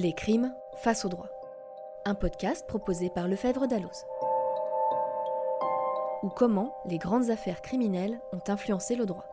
Les 0.00 0.12
crimes 0.12 0.54
face 0.76 1.04
au 1.04 1.08
droit. 1.08 1.28
Un 2.04 2.14
podcast 2.14 2.64
proposé 2.68 3.10
par 3.10 3.26
Lefebvre 3.26 3.66
Dalloz. 3.66 4.06
Ou 6.22 6.28
comment 6.28 6.72
les 6.86 6.98
grandes 6.98 7.30
affaires 7.30 7.60
criminelles 7.62 8.20
ont 8.32 8.40
influencé 8.46 8.94
le 8.94 9.06
droit. 9.06 9.24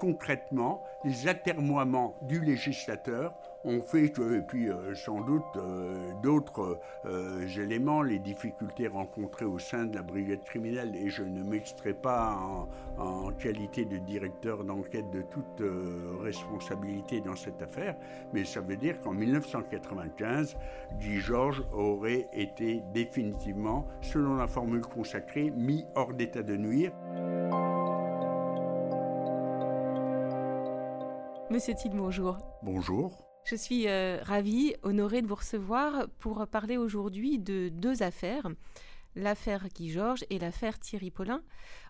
Concrètement, 0.00 0.82
les 1.04 1.28
atermoiements 1.28 2.14
du 2.22 2.40
législateur 2.40 3.34
ont 3.64 3.80
fait 3.80 4.10
que, 4.10 4.38
et 4.38 4.42
puis 4.42 4.68
euh, 4.68 4.94
sans 4.94 5.20
doute 5.20 5.42
euh, 5.56 6.12
d'autres 6.22 6.80
euh, 7.04 7.46
éléments, 7.58 8.02
les 8.02 8.18
difficultés 8.18 8.88
rencontrées 8.88 9.44
au 9.44 9.58
sein 9.58 9.84
de 9.84 9.94
la 9.94 10.02
brigade 10.02 10.42
criminelle, 10.44 10.96
et 10.96 11.08
je 11.08 11.22
ne 11.22 11.42
m'extrais 11.42 11.92
pas 11.92 12.36
en, 12.36 12.68
en, 13.02 13.32
qualité 13.32 13.84
de 13.84 13.98
directeur 13.98 14.64
d'enquête 14.64 15.10
de 15.10 15.22
toute 15.22 15.62
responsabilité 16.22 17.20
dans 17.20 17.36
cette 17.36 17.62
affaire, 17.62 17.96
mais 18.32 18.44
ça 18.44 18.60
veut 18.60 18.76
dire 18.76 19.00
qu'en 19.00 19.12
1995, 19.12 20.56
Guy 20.98 21.20
Georges 21.20 21.62
aurait 21.72 22.28
été 22.32 22.82
définitivement, 22.92 23.86
selon 24.00 24.36
la 24.36 24.46
formule 24.46 24.82
consacrée, 24.82 25.50
mis 25.50 25.84
hors 25.94 26.12
d'état 26.12 26.42
de 26.42 26.56
nuire. 26.56 26.92
Monsieur 31.50 31.74
Tid, 31.74 31.94
bonjour. 31.94 32.38
Bonjour. 32.62 33.29
Je 33.44 33.56
suis 33.56 33.88
euh, 33.88 34.18
ravie, 34.22 34.74
honorée 34.82 35.22
de 35.22 35.26
vous 35.26 35.34
recevoir 35.34 36.08
pour 36.18 36.46
parler 36.46 36.76
aujourd'hui 36.76 37.38
de 37.38 37.68
deux 37.68 38.02
affaires, 38.02 38.48
l'affaire 39.16 39.68
Guy 39.68 39.90
Georges 39.90 40.24
et 40.30 40.38
l'affaire 40.38 40.78
Thierry 40.78 41.10
Paulin. 41.10 41.42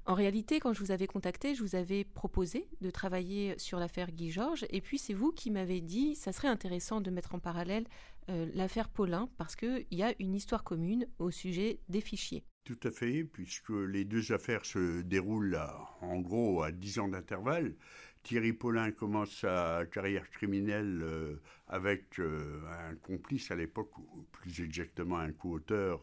En 0.07 0.15
réalité, 0.15 0.61
quand 0.61 0.73
je 0.73 0.81
vous 0.81 0.91
avais 0.91 1.07
contacté, 1.07 1.55
je 1.55 1.63
vous 1.63 1.77
avais 1.77 2.05
proposé 2.05 2.67
de 2.81 2.91
travailler 2.91 3.59
sur 3.59 3.79
l'affaire 3.79 4.11
Guy 4.11 4.31
Georges, 4.31 4.65
et 4.71 4.81
puis 4.81 4.99
c'est 4.99 5.13
vous 5.13 5.33
qui 5.33 5.51
m'avez 5.51 5.80
dit 5.80 6.15
ça 6.15 6.33
serait 6.33 6.49
intéressant 6.49 7.01
de 7.01 7.11
mettre 7.11 7.35
en 7.35 7.39
parallèle 7.39 7.85
euh, 8.30 8.46
l'affaire 8.55 8.89
Paulin 8.89 9.29
parce 9.37 9.57
qu'il 9.57 9.87
y 9.91 10.02
a 10.02 10.15
une 10.19 10.35
histoire 10.35 10.65
commune 10.65 11.07
au 11.19 11.30
sujet 11.30 11.80
des 11.89 12.01
fichiers. 12.01 12.45
Tout 12.65 12.79
à 12.85 12.91
fait, 12.91 13.24
puisque 13.24 13.71
les 13.71 14.05
deux 14.05 14.33
affaires 14.33 14.65
se 14.65 15.01
déroulent 15.02 15.59
en 16.02 16.21
gros 16.21 16.63
à 16.63 16.71
10 16.71 16.99
ans 17.01 17.09
d'intervalle. 17.09 17.74
Thierry 18.23 18.52
Paulin 18.52 18.90
commence 18.93 19.30
sa 19.30 19.85
carrière 19.90 20.30
criminelle 20.30 21.01
euh, 21.02 21.37
avec 21.68 22.18
euh, 22.18 22.60
un 22.88 22.95
complice 22.96 23.51
à 23.51 23.57
l'époque, 23.57 23.93
plus 24.32 24.60
exactement 24.60 25.18
un 25.18 25.32
co-auteur, 25.32 26.01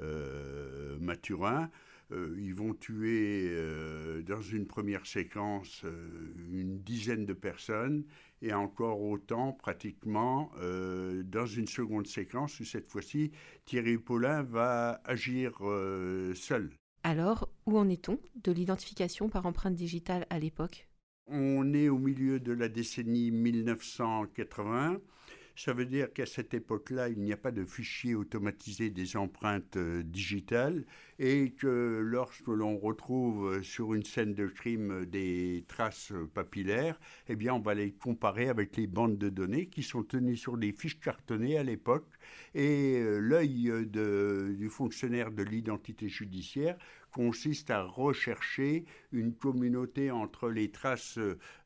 euh, 0.00 0.98
Mathurin. 0.98 1.70
ils 2.10 2.54
vont 2.54 2.74
tuer 2.74 3.56
dans 4.26 4.40
une 4.40 4.66
première 4.66 5.06
séquence 5.06 5.84
une 6.52 6.80
dizaine 6.80 7.26
de 7.26 7.32
personnes 7.32 8.04
et 8.42 8.52
encore 8.52 9.00
autant 9.00 9.52
pratiquement 9.52 10.50
dans 10.56 11.46
une 11.46 11.66
seconde 11.66 12.06
séquence 12.06 12.60
où 12.60 12.64
cette 12.64 12.90
fois-ci 12.90 13.30
Thierry 13.64 13.98
Paulin 13.98 14.42
va 14.42 15.00
agir 15.04 15.52
seul. 16.34 16.70
Alors, 17.04 17.48
où 17.66 17.78
en 17.78 17.88
est-on 17.88 18.18
de 18.42 18.52
l'identification 18.52 19.28
par 19.28 19.46
empreinte 19.46 19.74
digitale 19.74 20.26
à 20.30 20.38
l'époque? 20.38 20.88
On 21.26 21.72
est 21.72 21.88
au 21.88 21.98
milieu 21.98 22.40
de 22.40 22.52
la 22.52 22.68
décennie 22.68 23.30
1980. 23.30 25.00
Ça 25.56 25.72
veut 25.72 25.86
dire 25.86 26.12
qu'à 26.12 26.26
cette 26.26 26.52
époque-là, 26.52 27.08
il 27.08 27.20
n'y 27.20 27.32
a 27.32 27.36
pas 27.36 27.52
de 27.52 27.64
fichier 27.64 28.16
automatisé 28.16 28.90
des 28.90 29.16
empreintes 29.16 29.76
euh, 29.76 30.02
digitales 30.02 30.84
et 31.20 31.52
que 31.52 32.00
lorsque 32.02 32.48
l'on 32.48 32.76
retrouve 32.76 33.62
sur 33.62 33.94
une 33.94 34.02
scène 34.02 34.34
de 34.34 34.48
crime 34.48 35.06
des 35.06 35.64
traces 35.68 36.12
papillaires, 36.34 36.98
eh 37.28 37.36
bien, 37.36 37.54
on 37.54 37.60
va 37.60 37.74
les 37.74 37.92
comparer 37.92 38.48
avec 38.48 38.76
les 38.76 38.88
bandes 38.88 39.16
de 39.16 39.28
données 39.28 39.66
qui 39.66 39.84
sont 39.84 40.02
tenues 40.02 40.36
sur 40.36 40.58
des 40.58 40.72
fiches 40.72 40.98
cartonnées 40.98 41.56
à 41.56 41.62
l'époque 41.62 42.13
et 42.54 42.98
euh, 42.98 43.18
l'œil 43.18 43.72
du 44.56 44.68
fonctionnaire 44.68 45.30
de 45.30 45.42
l'identité 45.42 46.08
judiciaire 46.08 46.76
consiste 47.14 47.70
à 47.70 47.82
rechercher 47.82 48.84
une 49.12 49.34
communauté 49.34 50.10
entre 50.10 50.50
les 50.50 50.70
traces 50.70 51.18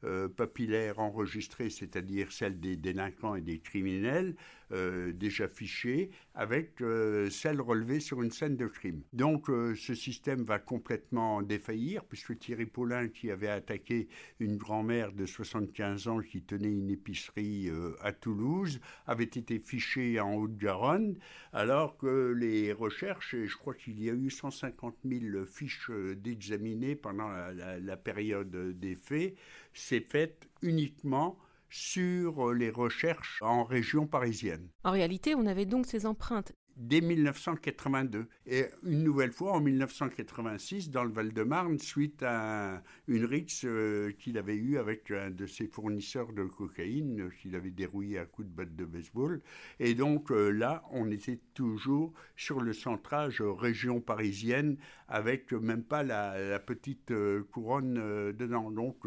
euh, 0.05 0.29
papillaires 0.29 0.99
enregistrées, 0.99 1.71
c'est-à-dire 1.71 2.33
celles 2.33 2.61
des 2.61 2.77
délinquants 2.77 3.35
et 3.35 3.41
des 3.41 3.59
criminels 3.59 4.35
euh, 4.73 5.13
déjà 5.13 5.49
fichées, 5.49 6.11
avec 6.35 6.81
euh, 6.81 7.31
celles 7.31 7.61
relevées 7.61 8.01
sur 8.01 8.23
une 8.23 8.31
scène 8.31 8.57
de 8.57 8.67
crime. 8.67 9.03
Donc 9.13 9.47
ce 9.49 9.95
système 9.95 10.45
va 10.45 10.59
complètement 10.59 11.43
défaillir, 11.43 12.05
puisque 12.05 12.39
Thierry 12.39 12.67
Paulin, 12.67 13.09
qui 13.09 13.31
avait 13.31 13.49
attaqué 13.49 14.09
une 14.41 14.57
grand-mère 14.57 15.13
de 15.13 15.27
75 15.27 16.09
ans 16.09 16.21
qui 16.21 16.43
tenait 16.43 16.73
une 16.73 16.91
épicerie 16.91 17.71
à 18.03 18.13
Toulouse, 18.13 18.81
avait 19.07 19.25
été 19.25 19.59
fiché 19.59 20.21
en 20.21 20.35
Haute-Garonne, 20.35 21.17
alors 21.53 21.97
que 21.97 22.33
les 22.33 22.73
recherches, 22.73 23.35
et 23.35 23.47
je 23.47 23.57
crois 23.57 23.75
qu'il 23.75 24.03
y 24.03 24.11
a 24.11 24.13
eu 24.13 24.31
150 24.31 24.97
000 25.05 25.45
fiche 25.47 25.91
euh, 25.91 26.15
d'examiner 26.15 26.95
pendant 26.95 27.29
la, 27.29 27.97
période 27.97 28.79
des 28.79 28.95
faits 28.95 29.35
s'est 29.73 30.01
faite 30.01 30.49
uniquement 30.63 31.39
sur 31.71 32.53
les 32.53 32.71
recherches 32.71 33.43
en 33.43 33.65
région 33.65 34.07
parisienne. 34.07 34.69
En 34.85 34.93
réalité, 34.93 35.35
on 35.35 35.47
avait 35.47 35.67
donc 35.67 35.87
ces 35.87 36.07
empreintes 36.07 36.53
dès 36.79 37.01
1982. 37.01 38.27
Et 38.47 38.67
une 38.85 39.03
nouvelle 39.03 39.33
fois 39.33 39.53
en 39.53 39.61
1986 39.61 40.91
dans 40.91 41.05
le 41.05 41.11
Val-de-Marne 41.11 41.79
suite 41.79 42.23
à 42.23 42.83
une 43.09 43.25
rixe 43.25 43.65
euh, 43.65 44.13
qu'il 44.19 44.39
avait 44.39 44.55
eue 44.55 44.79
avec 44.79 45.11
un 45.11 45.31
de 45.31 45.47
ses 45.47 45.67
fournisseurs 45.67 46.33
de 46.33 46.45
cocaïne 46.45 47.23
euh, 47.23 47.31
qu'il 47.43 47.57
avait 47.57 47.71
dérouillé 47.71 48.19
à 48.19 48.25
coups 48.25 48.49
de 48.49 48.55
batte 48.55 48.77
de 48.77 48.85
baseball. 48.85 49.43
Et 49.81 49.95
donc 49.95 50.31
euh, 50.31 50.51
là, 50.51 50.85
on 50.93 51.11
était 51.11 51.41
toujours 51.55 52.13
sur 52.37 52.61
le 52.61 52.73
centrage 52.73 53.43
région 53.43 54.01
parisienne 54.01 54.77
avec 55.09 55.53
même 55.53 55.83
pas 55.83 56.03
la, 56.03 56.59
petite 56.61 57.13
couronne 57.51 57.95
dedans. 58.33 58.71
Donc 58.71 59.07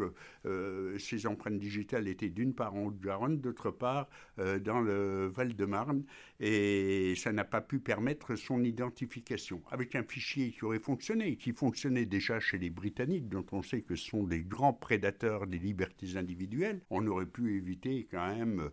ces 0.98 1.26
empreintes 1.26 1.60
digitales 1.60 2.08
étaient 2.08 2.28
d'une 2.28 2.54
part 2.54 2.74
en 2.74 2.86
Haute-Garonne, 2.86 3.40
d'autre 3.40 3.70
part 3.70 4.08
dans 4.36 4.80
le 4.80 5.28
Val-de-Marne. 5.28 6.02
Et 6.40 7.14
ça 7.16 7.32
n'a 7.32 7.44
pas 7.44 7.61
pu 7.62 7.78
permettre 7.78 8.36
son 8.36 8.62
identification. 8.64 9.62
Avec 9.70 9.94
un 9.94 10.02
fichier 10.02 10.52
qui 10.52 10.64
aurait 10.64 10.78
fonctionné, 10.78 11.36
qui 11.36 11.52
fonctionnait 11.52 12.06
déjà 12.06 12.40
chez 12.40 12.58
les 12.58 12.70
Britanniques, 12.70 13.28
dont 13.28 13.46
on 13.52 13.62
sait 13.62 13.82
que 13.82 13.96
ce 13.96 14.10
sont 14.10 14.24
des 14.24 14.42
grands 14.42 14.72
prédateurs 14.72 15.46
des 15.46 15.58
libertés 15.58 16.16
individuelles, 16.16 16.82
on 16.90 17.06
aurait 17.06 17.26
pu 17.26 17.56
éviter 17.56 18.06
quand 18.10 18.36
même, 18.36 18.70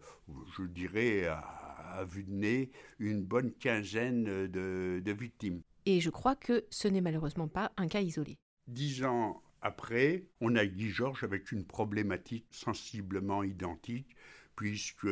je 0.57 0.63
dirais, 0.63 1.25
à, 1.25 2.05
vue 2.09 2.23
de 2.23 2.31
nez, 2.31 2.71
une 2.99 3.23
bonne 3.23 3.51
quinzaine 3.51 4.47
de, 4.47 5.01
de 5.03 5.11
victimes. 5.11 5.61
Et 5.85 5.99
je 6.01 6.09
crois 6.09 6.35
que 6.35 6.65
ce 6.69 6.87
n'est 6.87 7.01
malheureusement 7.01 7.47
pas 7.47 7.71
un 7.77 7.87
cas 7.87 8.01
isolé. 8.01 8.37
Dix 8.67 9.03
ans 9.03 9.41
après, 9.61 10.23
on 10.39 10.55
a 10.55 10.65
Guy 10.65 10.89
Georges 10.89 11.23
avec 11.23 11.51
une 11.51 11.65
problématique 11.65 12.45
sensiblement 12.51 13.43
identique, 13.43 14.15
puisque 14.55 15.07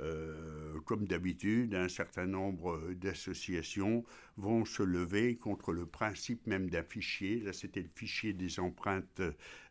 euh, 0.00 0.78
comme 0.84 1.06
d'habitude, 1.06 1.74
un 1.74 1.88
certain 1.88 2.26
nombre 2.26 2.80
d'associations 2.94 4.04
vont 4.36 4.64
se 4.64 4.82
lever 4.82 5.36
contre 5.36 5.72
le 5.72 5.86
principe 5.86 6.46
même 6.46 6.70
d'un 6.70 6.82
fichier. 6.82 7.40
Là, 7.40 7.52
c'était 7.52 7.82
le 7.82 7.90
fichier 7.94 8.32
des 8.32 8.60
empreintes 8.60 9.20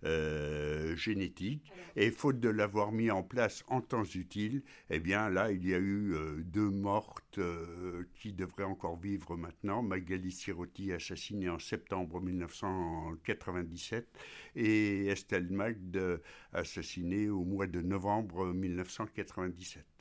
euh, 0.03 0.95
génétiques. 0.95 1.71
Et 1.95 2.11
faute 2.11 2.39
de 2.39 2.49
l'avoir 2.49 2.91
mis 2.91 3.09
en 3.09 3.23
place 3.23 3.63
en 3.67 3.81
temps 3.81 4.03
utile, 4.03 4.61
eh 4.89 4.99
bien 4.99 5.29
là, 5.29 5.51
il 5.51 5.65
y 5.67 5.73
a 5.73 5.79
eu 5.79 6.13
euh, 6.13 6.43
deux 6.43 6.69
mortes 6.69 7.39
qui 8.15 8.33
devraient 8.33 8.63
encore 8.63 8.99
vivre 8.99 9.37
maintenant. 9.37 9.81
Magali 9.81 10.31
Sirotti, 10.31 10.91
assassinée 10.91 11.49
en 11.49 11.59
septembre 11.59 12.19
1997, 12.21 14.07
et 14.55 15.07
Estelle 15.07 15.49
Magde, 15.49 16.21
assassinée 16.53 17.29
au 17.29 17.43
mois 17.45 17.67
de 17.67 17.81
novembre 17.81 18.53
1997. 18.53 19.96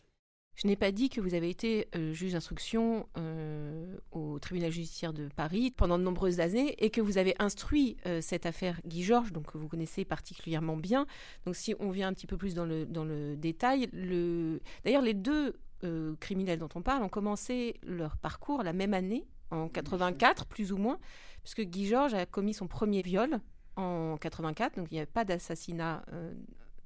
Je 0.57 0.67
n'ai 0.67 0.77
pas 0.77 0.91
dit 0.91 1.11
que 1.11 1.21
vous 1.21 1.35
avez 1.35 1.51
été 1.51 1.87
euh, 1.95 2.15
juge 2.15 2.33
d'instruction 2.33 3.07
euh, 3.19 3.99
au 4.11 4.39
tribunal 4.39 4.73
judiciaire 4.73 5.13
de 5.13 5.29
Paris 5.37 5.71
pendant 5.71 5.99
de 5.99 6.03
nombreuses 6.03 6.41
années 6.41 6.75
et 6.83 6.89
que 6.89 7.03
vous 7.03 7.19
avez 7.19 7.35
instruit 7.39 7.99
euh, 8.07 8.23
cette 8.23 8.47
affaire 8.47 8.81
Guy 8.87 9.03
Georges, 9.03 9.33
donc 9.33 9.53
que 9.53 9.59
vous 9.59 9.69
connaissez 9.69 10.07
particulièrement 10.07 10.79
bien. 10.79 11.07
Donc 11.45 11.57
si 11.57 11.75
on 11.79 11.91
vient 11.91 12.09
un 12.09 12.15
petit 12.15 12.27
peu 12.27 12.39
plus 12.39 12.55
dans 12.55 12.65
le, 12.65 12.87
dans 12.87 13.05
le 13.05 13.37
détail, 13.37 13.91
le... 13.93 14.61
d'ailleurs 14.85 15.03
les 15.03 15.15
deux 15.15 15.55
criminels 16.19 16.59
dont 16.59 16.71
on 16.75 16.83
parle 16.83 17.05
ont 17.05 17.09
commencé 17.09 17.77
leur 17.85 18.17
parcours 18.17 18.65
la 18.65 18.73
même 18.73 18.93
année, 18.93 19.29
en 19.51 19.69
84 19.69 20.47
plus 20.47 20.73
ou 20.73 20.79
moins, 20.79 20.99
puisque 21.45 21.61
Guy 21.61 21.87
Georges 21.87 22.15
a 22.15 22.27
commis 22.27 22.55
son 22.55 22.67
premier 22.67 23.03
viol 23.03 23.39
en 23.77 24.17
84, 24.17 24.77
donc 24.77 24.89
il 24.91 24.95
n'y 24.95 25.01
avait 25.01 25.07
pas 25.07 25.25
d'assassinat 25.25 26.03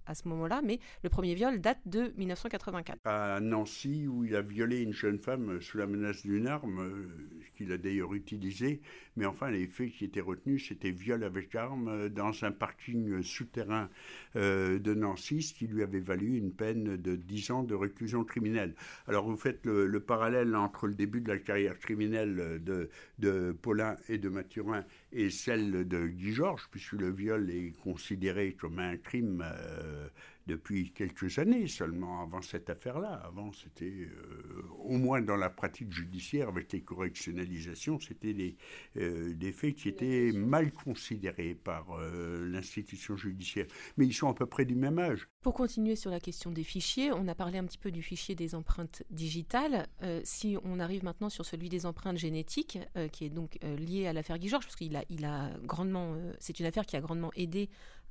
à 0.06 0.14
ce 0.14 0.28
moment-là, 0.28 0.60
mais 0.64 0.78
le 1.02 1.08
premier 1.08 1.34
viol 1.34 1.60
date 1.60 1.80
de 1.86 2.12
1984. 2.16 2.98
À 3.04 3.40
Nancy, 3.40 4.06
où 4.06 4.24
il 4.24 4.34
a 4.36 4.42
violé 4.42 4.80
une 4.82 4.92
jeune 4.92 5.18
femme 5.18 5.60
sous 5.60 5.78
la 5.78 5.86
menace 5.86 6.22
d'une 6.22 6.46
arme, 6.46 6.80
euh, 6.80 7.08
qu'il 7.56 7.72
a 7.72 7.78
d'ailleurs 7.78 8.14
utilisée, 8.14 8.80
mais 9.16 9.26
enfin 9.26 9.50
les 9.50 9.66
faits 9.66 9.90
qui 9.92 10.04
étaient 10.04 10.20
retenus, 10.20 10.68
c'était 10.68 10.90
viol 10.90 11.24
avec 11.24 11.54
arme 11.54 12.08
dans 12.08 12.32
un 12.44 12.52
parking 12.52 13.22
souterrain 13.22 13.88
de 14.34 14.94
Nancy, 14.94 15.42
ce 15.42 15.54
qui 15.54 15.66
lui 15.66 15.82
avait 15.82 16.00
valu 16.00 16.36
une 16.36 16.52
peine 16.52 16.96
de 16.96 17.16
10 17.16 17.50
ans 17.50 17.62
de 17.62 17.74
réclusion 17.74 18.24
criminelle. 18.24 18.74
Alors 19.06 19.26
vous 19.26 19.36
faites 19.36 19.66
le, 19.66 20.00
parallèle 20.00 20.54
entre 20.56 20.86
le 20.86 20.94
début 20.94 21.20
de 21.20 21.28
la 21.28 21.38
carrière 21.38 21.78
criminelle 21.78 22.62
de, 22.62 23.52
Paulin 23.62 23.96
et 24.08 24.18
de 24.18 24.28
Mathurin 24.28 24.84
et 25.12 25.30
celle 25.30 25.86
de 25.86 26.06
Guy 26.06 26.32
Georges, 26.32 26.68
puisque 26.70 26.92
le 26.92 27.10
viol 27.10 27.50
est 27.50 27.72
considéré 27.82 28.52
comme 28.52 28.78
un 28.78 28.96
crime 28.96 29.44
euh, 29.44 29.99
depuis 30.46 30.92
quelques 30.92 31.38
années 31.38 31.68
seulement 31.68 32.22
avant 32.22 32.42
cette 32.42 32.70
affaire-là. 32.70 33.22
Avant, 33.24 33.52
c'était 33.52 33.84
euh, 33.84 34.62
au 34.78 34.96
moins 34.96 35.20
dans 35.20 35.36
la 35.36 35.50
pratique 35.50 35.92
judiciaire 35.92 36.48
avec 36.48 36.72
les 36.72 36.80
correctionnalisations, 36.80 38.00
c'était 38.00 38.32
des, 38.32 38.56
euh, 38.96 39.34
des, 39.34 39.52
faits 39.52 39.74
qui 39.74 39.88
étaient 39.88 40.32
mal 40.32 40.72
considérés 40.72 41.54
par 41.54 41.86
l'institution 42.00 43.16
judiciaire. 43.16 43.66
Mais 43.96 44.06
ils 44.06 44.12
sont 44.12 44.28
à 44.28 44.34
peu 44.34 44.46
près 44.46 44.64
du 44.64 44.74
même 44.74 44.98
âge. 44.98 45.28
Pour 45.42 45.54
continuer 45.54 45.96
sur 45.96 46.10
la 46.10 46.20
question 46.20 46.50
des 46.50 46.64
fichiers, 46.64 47.12
on 47.12 47.28
a 47.28 47.34
parlé 47.34 47.58
un 47.58 47.64
petit 47.64 47.78
peu 47.78 47.90
du 47.90 48.02
fichier 48.02 48.34
des 48.34 48.54
empreintes 48.54 49.02
digitales. 49.10 49.86
si 50.24 50.56
on 50.64 50.80
arrive 50.80 51.04
maintenant 51.04 51.28
sur 51.28 51.44
celui 51.44 51.68
des 51.68 51.86
empreintes 51.86 52.18
génétiques, 52.18 52.78
qui 53.12 53.24
est 53.24 53.30
donc 53.30 53.58
lié 53.62 54.06
à 54.06 54.12
l'affaire 54.12 54.38
Guy 54.38 54.48
Georges, 54.48 54.64
parce 54.64 54.76
qu'il 54.76 54.96
a 54.96 55.04
il 55.10 55.24
a 55.24 55.50
grandement, 55.64 56.14
euh, 56.14 56.32
c'est 56.38 56.58
une 56.60 56.66
affaire 56.66 56.86
qui 56.86 56.96
a 56.96 57.00
grandement 57.00 57.30
aidé 57.34 57.68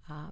à 0.07 0.31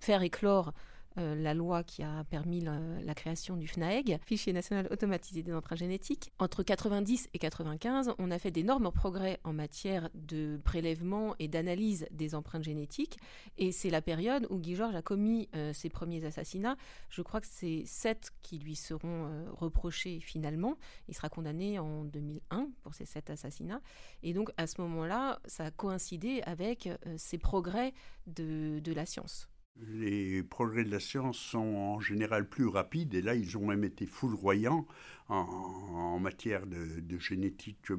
faire 0.00 0.22
éclore 0.22 0.72
euh, 1.18 1.34
la 1.34 1.54
loi 1.54 1.82
qui 1.82 2.02
a 2.02 2.24
permis 2.24 2.60
la, 2.60 3.14
création 3.14 3.56
du 3.56 3.66
FNAEG, 3.66 4.18
Fichier 4.24 4.52
national 4.52 4.86
automatisé 4.90 5.42
des 5.42 5.52
empreintes 5.52 5.78
génétiques. 5.78 6.30
Entre 6.38 6.62
90 6.62 7.30
et 7.34 7.38
95, 7.38 8.14
on 8.18 8.30
a 8.30 8.38
fait 8.38 8.52
d'énormes 8.52 8.92
progrès 8.92 9.40
en 9.42 9.52
matière 9.52 10.08
de 10.14 10.60
prélèvement 10.62 11.34
et 11.40 11.48
d'analyse 11.48 12.06
des 12.12 12.34
empreintes 12.34 12.62
génétiques. 12.62 13.18
Et 13.56 13.72
c'est 13.72 13.90
la 13.90 14.02
période 14.02 14.46
où 14.50 14.58
Guy 14.58 14.76
Georges 14.76 14.94
a 14.94 15.02
commis 15.02 15.48
euh, 15.56 15.72
ses 15.72 15.88
premiers 15.88 16.24
assassinats. 16.24 16.76
Je 17.08 17.22
crois 17.22 17.40
que 17.40 17.48
c'est 17.50 17.82
sept 17.86 18.30
qui 18.42 18.58
lui 18.58 18.76
seront 18.76 19.26
euh, 19.26 19.50
reprochés 19.50 20.20
finalement. 20.20 20.76
Il 21.08 21.14
sera 21.14 21.28
condamné 21.28 21.80
en 21.80 22.04
2001 22.04 22.68
pour 22.82 22.94
ces 22.94 23.06
sept 23.06 23.30
assassinats. 23.30 23.80
Et 24.22 24.34
donc 24.34 24.50
à 24.56 24.68
ce 24.68 24.80
moment-là, 24.82 25.40
ça 25.46 25.64
a 25.64 25.70
coïncidé 25.72 26.42
avec 26.42 26.88
ces 27.16 27.38
progrès 27.38 27.92
de 28.26 28.92
la 28.92 29.06
science 29.06 29.48
les 29.86 30.42
progrès 30.42 30.84
de 30.84 30.90
la 30.90 31.00
science 31.00 31.38
sont 31.38 31.58
en 31.58 32.00
général 32.00 32.48
plus 32.48 32.66
rapides 32.66 33.14
et 33.14 33.22
là 33.22 33.34
ils 33.34 33.56
ont 33.56 33.66
même 33.66 33.84
été 33.84 34.06
foudroyants 34.06 34.86
en, 35.28 36.18
matière 36.18 36.66
de, 36.66 37.18
génétique 37.18 37.90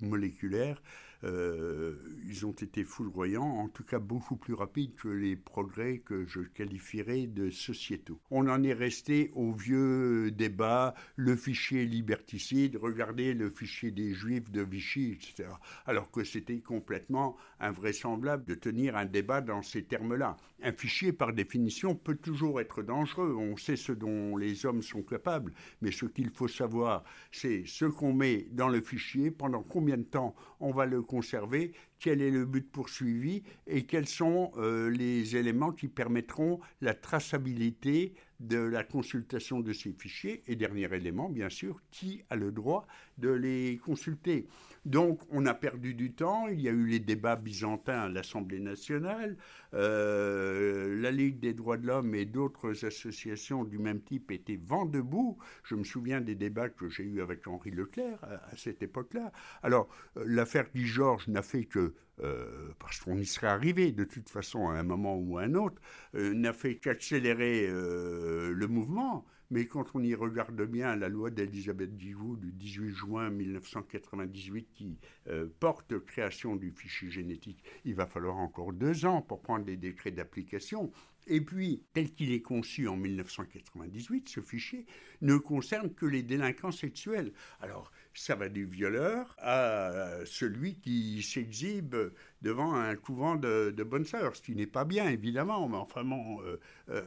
moléculaire 0.00 0.82
euh, 1.24 1.94
ils 2.26 2.46
ont 2.46 2.52
été 2.52 2.84
foudroyants, 2.84 3.42
en 3.42 3.68
tout 3.68 3.84
cas 3.84 3.98
beaucoup 3.98 4.36
plus 4.36 4.54
rapides 4.54 4.94
que 4.94 5.08
les 5.08 5.36
progrès 5.36 5.98
que 5.98 6.26
je 6.26 6.40
qualifierais 6.40 7.26
de 7.26 7.50
sociétaux. 7.50 8.18
On 8.30 8.48
en 8.48 8.62
est 8.62 8.72
resté 8.72 9.30
au 9.34 9.52
vieux 9.52 10.30
débat, 10.30 10.94
le 11.16 11.36
fichier 11.36 11.86
liberticide, 11.86 12.76
regardez 12.76 13.34
le 13.34 13.50
fichier 13.50 13.90
des 13.90 14.12
juifs 14.12 14.50
de 14.50 14.62
Vichy, 14.62 15.12
etc. 15.12 15.48
Alors 15.86 16.10
que 16.10 16.24
c'était 16.24 16.60
complètement 16.60 17.36
invraisemblable 17.60 18.44
de 18.44 18.54
tenir 18.54 18.96
un 18.96 19.06
débat 19.06 19.40
dans 19.40 19.62
ces 19.62 19.84
termes-là. 19.84 20.36
Un 20.62 20.72
fichier, 20.72 21.12
par 21.12 21.32
définition, 21.32 21.94
peut 21.94 22.16
toujours 22.16 22.60
être 22.60 22.82
dangereux. 22.82 23.34
On 23.38 23.56
sait 23.56 23.76
ce 23.76 23.92
dont 23.92 24.36
les 24.36 24.66
hommes 24.66 24.82
sont 24.82 25.02
capables, 25.02 25.52
mais 25.80 25.90
ce 25.90 26.06
qu'il 26.06 26.30
faut 26.30 26.48
savoir, 26.48 27.04
c'est 27.30 27.64
ce 27.66 27.84
qu'on 27.84 28.12
met 28.12 28.46
dans 28.50 28.68
le 28.68 28.80
fichier, 28.80 29.30
pendant 29.30 29.62
combien 29.62 29.96
de 29.96 30.02
temps 30.02 30.34
on 30.60 30.72
va 30.72 30.86
le 30.86 31.02
conserver, 31.14 31.70
quel 32.00 32.20
est 32.20 32.30
le 32.32 32.44
but 32.44 32.68
poursuivi 32.68 33.44
et 33.68 33.86
quels 33.86 34.08
sont 34.08 34.50
euh, 34.56 34.90
les 34.90 35.36
éléments 35.36 35.70
qui 35.70 35.86
permettront 35.86 36.58
la 36.80 36.92
traçabilité 36.92 38.14
de 38.40 38.58
la 38.58 38.82
consultation 38.82 39.60
de 39.60 39.72
ces 39.72 39.92
fichiers 39.92 40.42
et 40.48 40.56
dernier 40.56 40.92
élément, 40.92 41.28
bien 41.28 41.50
sûr, 41.50 41.80
qui 41.92 42.24
a 42.30 42.36
le 42.36 42.50
droit 42.50 42.88
de 43.18 43.30
les 43.30 43.78
consulter. 43.84 44.48
Donc 44.84 45.20
on 45.30 45.46
a 45.46 45.54
perdu 45.54 45.94
du 45.94 46.12
temps, 46.12 46.46
il 46.48 46.60
y 46.60 46.68
a 46.68 46.72
eu 46.72 46.86
les 46.86 46.98
débats 46.98 47.36
byzantins 47.36 48.02
à 48.02 48.08
l'Assemblée 48.08 48.60
nationale, 48.60 49.36
euh, 49.72 51.00
la 51.00 51.10
Ligue 51.10 51.40
des 51.40 51.54
droits 51.54 51.78
de 51.78 51.86
l'homme 51.86 52.14
et 52.14 52.26
d'autres 52.26 52.84
associations 52.84 53.64
du 53.64 53.78
même 53.78 54.02
type 54.02 54.30
étaient 54.30 54.60
vent 54.62 54.84
debout. 54.84 55.38
Je 55.62 55.74
me 55.74 55.84
souviens 55.84 56.20
des 56.20 56.34
débats 56.34 56.68
que 56.68 56.88
j'ai 56.90 57.04
eus 57.04 57.22
avec 57.22 57.46
Henri 57.46 57.70
Leclerc 57.70 58.18
à, 58.22 58.56
cette 58.56 58.82
époque-là. 58.82 59.32
Alors 59.62 59.88
euh, 60.18 60.24
l'affaire 60.26 60.66
Guy 60.74 60.84
Georges 60.84 61.28
n'a 61.28 61.42
fait 61.42 61.64
que 61.64 61.94
euh, 62.22 62.68
parce 62.78 63.00
qu'on 63.00 63.16
y 63.16 63.26
serait 63.26 63.46
arrivé 63.46 63.90
de 63.90 64.04
toute 64.04 64.28
façon 64.28 64.68
à 64.68 64.74
un 64.74 64.82
moment 64.82 65.16
ou 65.16 65.38
à 65.38 65.42
un 65.42 65.54
autre, 65.54 65.80
n'a 66.12 66.52
fait 66.52 66.76
qu'accélérer 66.76 67.66
le 67.68 68.66
mouvement. 68.68 69.24
Mais 69.54 69.66
quand 69.66 69.94
on 69.94 70.02
y 70.02 70.16
regarde 70.16 70.60
bien 70.62 70.96
la 70.96 71.08
loi 71.08 71.30
d'Elisabeth 71.30 71.96
Guigou 71.96 72.36
du 72.36 72.50
18 72.50 72.90
juin 72.90 73.30
1998 73.30 74.66
qui 74.74 74.98
euh, 75.28 75.46
porte 75.60 75.96
création 76.00 76.56
du 76.56 76.72
fichier 76.72 77.08
génétique, 77.08 77.62
il 77.84 77.94
va 77.94 78.04
falloir 78.04 78.38
encore 78.38 78.72
deux 78.72 79.06
ans 79.06 79.22
pour 79.22 79.42
prendre 79.42 79.64
les 79.64 79.76
décrets 79.76 80.10
d'application. 80.10 80.90
Et 81.28 81.40
puis, 81.40 81.84
tel 81.92 82.12
qu'il 82.12 82.32
est 82.32 82.42
conçu 82.42 82.88
en 82.88 82.96
1998, 82.96 84.28
ce 84.28 84.40
fichier 84.40 84.86
ne 85.20 85.36
concerne 85.36 85.94
que 85.94 86.04
les 86.04 86.24
délinquants 86.24 86.72
sexuels. 86.72 87.32
Alors, 87.60 87.92
ça 88.14 88.36
va 88.36 88.48
du 88.48 88.64
violeur 88.64 89.34
à 89.38 90.24
celui 90.24 90.76
qui 90.76 91.22
s'exhibe 91.22 91.96
devant 92.42 92.74
un 92.74 92.94
couvent 92.94 93.34
de, 93.36 93.74
bonnes 93.84 94.04
sœurs, 94.04 94.36
ce 94.36 94.42
qui 94.42 94.54
n'est 94.54 94.66
pas 94.66 94.84
bien, 94.84 95.08
évidemment, 95.08 95.68
mais 95.68 95.76
enfin 95.76 96.04
bon, 96.04 96.40
euh, 96.42 96.60
euh, 96.90 97.02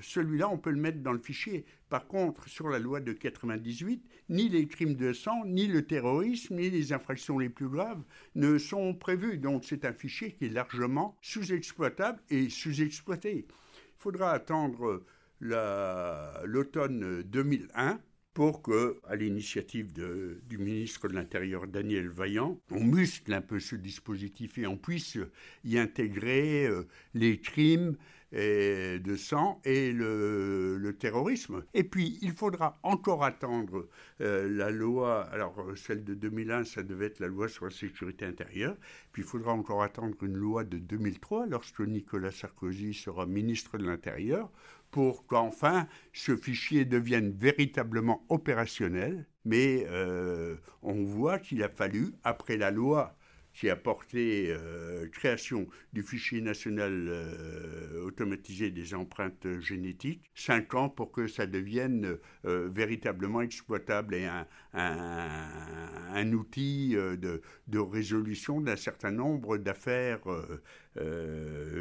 celui-là, 0.00 0.48
on 0.48 0.58
peut 0.58 0.70
le 0.70 0.80
mettre 0.80 1.00
dans 1.00 1.12
le 1.12 1.18
fichier. 1.18 1.64
Par 1.88 2.06
contre, 2.06 2.48
sur 2.48 2.68
la 2.68 2.78
loi 2.78 3.00
de 3.00 3.12
98, 3.12 4.04
ni 4.28 4.48
les 4.48 4.66
crimes 4.66 4.94
de 4.94 5.12
sang, 5.12 5.44
ni 5.44 5.66
le 5.66 5.84
terrorisme, 5.86 6.56
ni 6.56 6.70
les 6.70 6.92
infractions 6.92 7.38
les 7.38 7.48
plus 7.48 7.68
graves 7.68 8.02
ne 8.34 8.58
sont 8.58 8.94
prévus. 8.94 9.38
Donc 9.38 9.64
c'est 9.64 9.84
un 9.84 9.92
fichier 9.92 10.32
qui 10.32 10.46
est 10.46 10.50
largement 10.50 11.16
sous-exploitable 11.22 12.20
et 12.30 12.48
sous-exploité. 12.50 13.46
Il 13.48 13.98
faudra 13.98 14.32
attendre 14.32 15.04
l'automne 15.40 17.22
2001 17.22 18.00
pour 18.36 18.60
que, 18.60 18.98
à 19.08 19.16
l'initiative 19.16 19.94
du 19.94 20.58
ministre 20.58 21.08
de 21.08 21.14
l'Intérieur 21.14 21.66
Daniel 21.66 22.10
Vaillant, 22.10 22.60
on 22.70 22.84
muscle 22.84 23.32
un 23.32 23.40
peu 23.40 23.58
ce 23.58 23.76
dispositif 23.76 24.58
et 24.58 24.66
on 24.66 24.76
puisse 24.76 25.16
y 25.64 25.78
intégrer 25.78 26.66
euh, 26.66 26.82
les 27.14 27.38
crimes 27.38 27.96
de 28.32 29.16
sang 29.16 29.60
et 29.64 29.92
le, 29.92 30.94
terrorisme. 30.98 31.64
Et 31.74 31.84
puis, 31.84 32.18
il 32.22 32.32
faudra 32.32 32.78
encore 32.82 33.24
attendre 33.24 33.88
euh, 34.20 34.48
la 34.48 34.70
loi, 34.70 35.22
alors 35.32 35.56
celle 35.76 36.04
de 36.04 36.14
2001, 36.14 36.64
ça 36.64 36.82
devait 36.82 37.06
être 37.06 37.20
la 37.20 37.28
loi 37.28 37.48
sur 37.48 37.66
la 37.66 37.70
sécurité 37.70 38.24
intérieure, 38.24 38.76
puis 39.12 39.22
il 39.22 39.28
faudra 39.28 39.52
encore 39.52 39.82
attendre 39.82 40.16
une 40.22 40.36
loi 40.36 40.64
de 40.64 40.78
2003, 40.78 41.46
lorsque 41.46 41.80
Nicolas 41.80 42.30
Sarkozy 42.32 42.94
sera 42.94 43.26
ministre 43.26 43.78
de 43.78 43.84
l'Intérieur, 43.84 44.50
pour 44.90 45.26
qu'enfin 45.26 45.88
ce 46.12 46.36
fichier 46.36 46.84
devienne 46.84 47.32
véritablement 47.32 48.24
opérationnel. 48.28 49.26
Mais 49.44 49.86
euh, 49.88 50.56
on 50.82 51.04
voit 51.04 51.38
qu'il 51.38 51.62
a 51.62 51.68
fallu, 51.68 52.12
après 52.24 52.56
la 52.56 52.70
loi 52.70 53.14
qui 53.56 53.70
a 53.70 53.76
porté 53.76 54.48
euh, 54.50 55.08
création 55.08 55.66
du 55.92 56.02
fichier 56.02 56.40
national 56.40 57.06
euh, 57.08 58.04
automatisé 58.04 58.70
des 58.70 58.94
empreintes 58.94 59.60
génétiques, 59.60 60.22
cinq 60.34 60.74
ans 60.74 60.88
pour 60.88 61.10
que 61.10 61.26
ça 61.26 61.46
devienne 61.46 62.18
véritablement 62.44 63.40
exploitable 63.40 64.14
et 64.14 64.26
un, 64.26 64.46
un, 64.72 66.32
outil 66.32 66.94
de, 66.94 67.42
de, 67.66 67.78
résolution 67.78 68.60
d'un 68.60 68.76
certain 68.76 69.10
nombre 69.10 69.56
d'affaires 69.58 70.20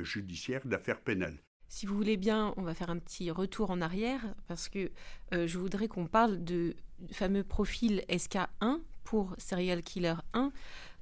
judiciaires, 0.04 0.66
d'affaires 0.66 1.02
pénales. 1.02 1.38
Si 1.68 1.86
vous 1.86 1.96
voulez 1.96 2.18
bien, 2.18 2.54
on 2.58 2.62
va 2.62 2.74
faire 2.74 2.90
un 2.90 3.00
petit 3.00 3.32
retour 3.32 3.72
en 3.72 3.82
arrière 3.82 4.22
parce 4.48 4.70
que 4.70 4.92
euh, 5.34 5.48
je 5.48 5.58
voudrais 5.58 5.88
qu'on 5.88 6.06
parle 6.06 6.44
du 6.44 6.76
fameux 7.12 7.44
profil 7.44 8.04
SK1 8.08 8.80
pour 9.04 9.36
Serial 9.38 9.84
Killer 9.84 10.16
1 10.34 10.52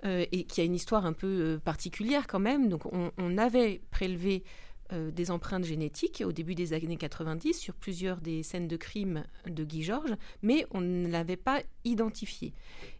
euh, 0.05 0.25
et 0.31 0.43
qui 0.43 0.61
a 0.61 0.63
une 0.63 0.75
histoire 0.75 1.05
un 1.05 1.13
peu 1.13 1.27
euh, 1.27 1.59
particulière 1.59 2.27
quand 2.27 2.39
même. 2.39 2.69
Donc 2.69 2.85
on, 2.91 3.37
avait 3.37 3.81
prélevé 3.91 4.43
des 4.91 5.31
empreintes 5.31 5.63
génétiques 5.63 6.21
au 6.23 6.31
début 6.31 6.53
des 6.53 6.73
années 6.73 6.97
90 6.97 7.53
sur 7.53 7.73
plusieurs 7.73 8.21
des 8.21 8.43
scènes 8.43 8.67
de 8.67 8.77
crime 8.77 9.23
de 9.47 9.63
Guy 9.63 9.81
Georges, 9.81 10.15
mais 10.43 10.67
on 10.69 10.81
ne 10.81 11.07
l'avait 11.07 11.37
pas 11.37 11.63
identifié. 11.83 12.53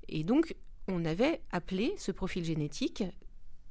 Et 0.09 0.23
donc 0.23 0.55
on 0.87 1.05
avait 1.05 1.41
appelé 1.51 1.93
ce 1.97 2.11
profil 2.11 2.43
génétique, 2.43 3.03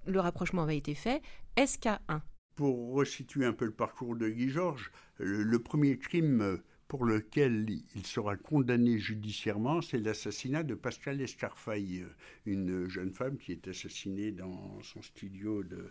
le 0.06 0.20
rapprochement 0.20 0.62
avait 0.62 0.76
été 0.76 0.94
fait, 0.94 1.20
SK1. 1.56 2.20
Pour 2.54 2.92
resituer 2.92 3.44
un 3.44 3.52
peu 3.52 3.64
le 3.64 3.72
parcours 3.72 4.14
de 4.14 4.28
Guy 4.28 4.50
Georges, 4.50 4.92
le, 5.18 5.58
premier 5.58 5.98
crime 5.98 6.60
pour 6.92 7.06
lequel 7.06 7.66
il 7.94 8.04
sera 8.04 8.36
condamné 8.36 8.98
judiciairement, 8.98 9.80
c'est 9.80 9.96
l'assassinat 9.96 10.62
de 10.62 10.74
Pascal 10.74 11.22
Escarfaille, 11.22 12.04
une 12.44 12.86
jeune 12.86 13.14
femme 13.14 13.38
qui 13.38 13.52
est 13.52 13.66
assassinée 13.66 14.30
dans 14.30 14.78
son 14.82 15.00
studio 15.00 15.62
de, 15.62 15.86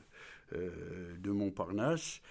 euh, 0.53 1.17
de 1.17 1.31
Montparnasse 1.31 2.21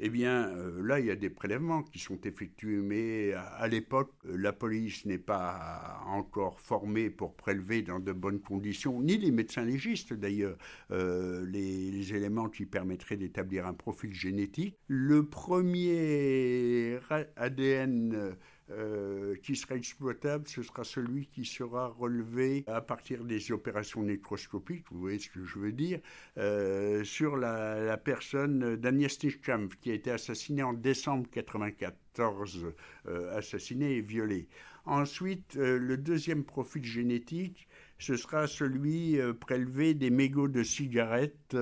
eh 0.00 0.08
bien 0.10 0.48
euh, 0.48 0.82
là, 0.82 1.00
il 1.00 1.06
y 1.06 1.10
a 1.10 1.16
des 1.16 1.30
prélèvements 1.30 1.82
qui 1.82 1.98
sont 1.98 2.20
effectués, 2.22 2.76
mais 2.76 3.32
à, 3.32 3.66
l'époque, 3.68 4.12
euh, 4.26 4.36
la 4.36 4.52
police 4.52 5.04
n'est 5.04 5.18
pas 5.18 6.02
encore 6.06 6.60
formée 6.60 7.10
pour 7.10 7.34
prélever 7.34 7.82
dans 7.82 7.98
de 7.98 8.12
bonnes 8.12 8.40
conditions, 8.40 9.00
ni 9.00 9.18
les 9.18 9.30
médecins 9.30 9.64
légistes 9.64 10.12
d'ailleurs, 10.12 10.56
euh, 10.90 11.44
les, 11.46 12.14
éléments 12.14 12.48
qui 12.48 12.64
permettraient 12.64 13.16
d'établir 13.16 13.66
un 13.66 13.74
profil 13.74 14.12
génétique. 14.12 14.76
Le 14.86 15.24
premier 15.26 16.98
ADN 17.36 18.36
euh, 18.70 19.34
qui 19.42 19.56
sera 19.56 19.76
exploitable, 19.76 20.46
ce 20.46 20.62
sera 20.62 20.84
celui 20.84 21.26
qui 21.26 21.46
sera 21.46 21.88
relevé 21.88 22.64
à 22.66 22.82
partir 22.82 23.24
des 23.24 23.50
opérations 23.50 24.02
nécroscopiques, 24.02 24.84
vous 24.90 25.00
voyez 25.00 25.18
ce 25.18 25.30
que 25.30 25.42
je 25.42 25.58
veux 25.58 25.72
dire, 25.72 26.00
euh, 26.36 27.02
sur 27.02 27.36
la, 27.36 27.96
personne 27.96 28.76
d'Agnès 28.76 29.16
Tischkamp, 29.16 29.68
qui 29.80 29.90
a 29.90 29.94
été 29.94 30.10
assassinée 30.10 30.62
en 30.62 30.74
décembre 30.74 31.26
1994, 31.34 32.74
euh, 33.06 33.36
assassinée 33.36 33.96
et 33.96 34.00
violée. 34.02 34.48
Ensuite, 34.84 35.54
le 35.56 35.96
deuxième 35.96 36.44
profil 36.44 36.84
génétique, 36.84 37.68
ce 37.98 38.16
sera 38.16 38.46
celui 38.46 39.18
prélevé 39.38 39.92
des 39.92 40.08
mégots 40.08 40.48
de 40.48 40.62
cigarettes 40.62 41.54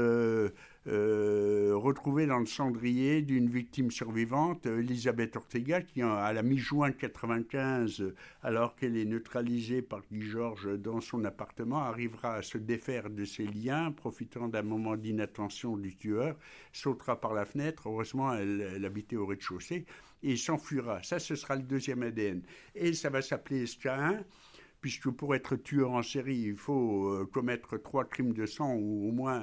euh, 0.88 1.72
retrouvée 1.74 2.26
dans 2.26 2.38
le 2.38 2.46
cendrier 2.46 3.20
d'une 3.22 3.48
victime 3.48 3.90
survivante, 3.90 4.66
Elisabeth 4.66 5.34
Ortega, 5.34 5.80
qui 5.80 6.00
à 6.02 6.32
la 6.32 6.42
mi-juin 6.42 6.92
95, 6.92 8.14
alors 8.42 8.76
qu'elle 8.76 8.96
est 8.96 9.04
neutralisée 9.04 9.82
par 9.82 10.02
Guy 10.12 10.22
Georges 10.22 10.78
dans 10.78 11.00
son 11.00 11.24
appartement, 11.24 11.78
arrivera 11.78 12.34
à 12.34 12.42
se 12.42 12.58
défaire 12.58 13.10
de 13.10 13.24
ses 13.24 13.46
liens, 13.46 13.90
profitant 13.90 14.48
d'un 14.48 14.62
moment 14.62 14.96
d'inattention 14.96 15.76
du 15.76 15.96
tueur, 15.96 16.36
sautera 16.72 17.20
par 17.20 17.34
la 17.34 17.44
fenêtre. 17.44 17.88
Heureusement, 17.88 18.32
elle, 18.34 18.84
habitait 18.84 19.16
au 19.16 19.26
rez-de-chaussée 19.26 19.86
et 20.22 20.36
s'enfuira. 20.36 21.02
Ça, 21.02 21.18
ce 21.18 21.34
sera 21.34 21.56
le 21.56 21.62
deuxième 21.62 22.02
ADN. 22.02 22.42
Et 22.74 22.92
ça 22.92 23.10
va 23.10 23.22
s'appeler 23.22 23.64
SK1 23.64 24.22
puisque 24.86 25.10
pour 25.10 25.34
être 25.34 25.56
tueur 25.56 25.90
en 25.90 26.02
série, 26.04 26.36
il 26.36 26.54
faut 26.54 27.08
euh, 27.08 27.26
commettre 27.26 27.76
trois 27.76 28.04
crimes 28.04 28.32
de 28.32 28.46
sang 28.46 28.76
ou 28.76 29.08
au 29.08 29.10
moins 29.10 29.42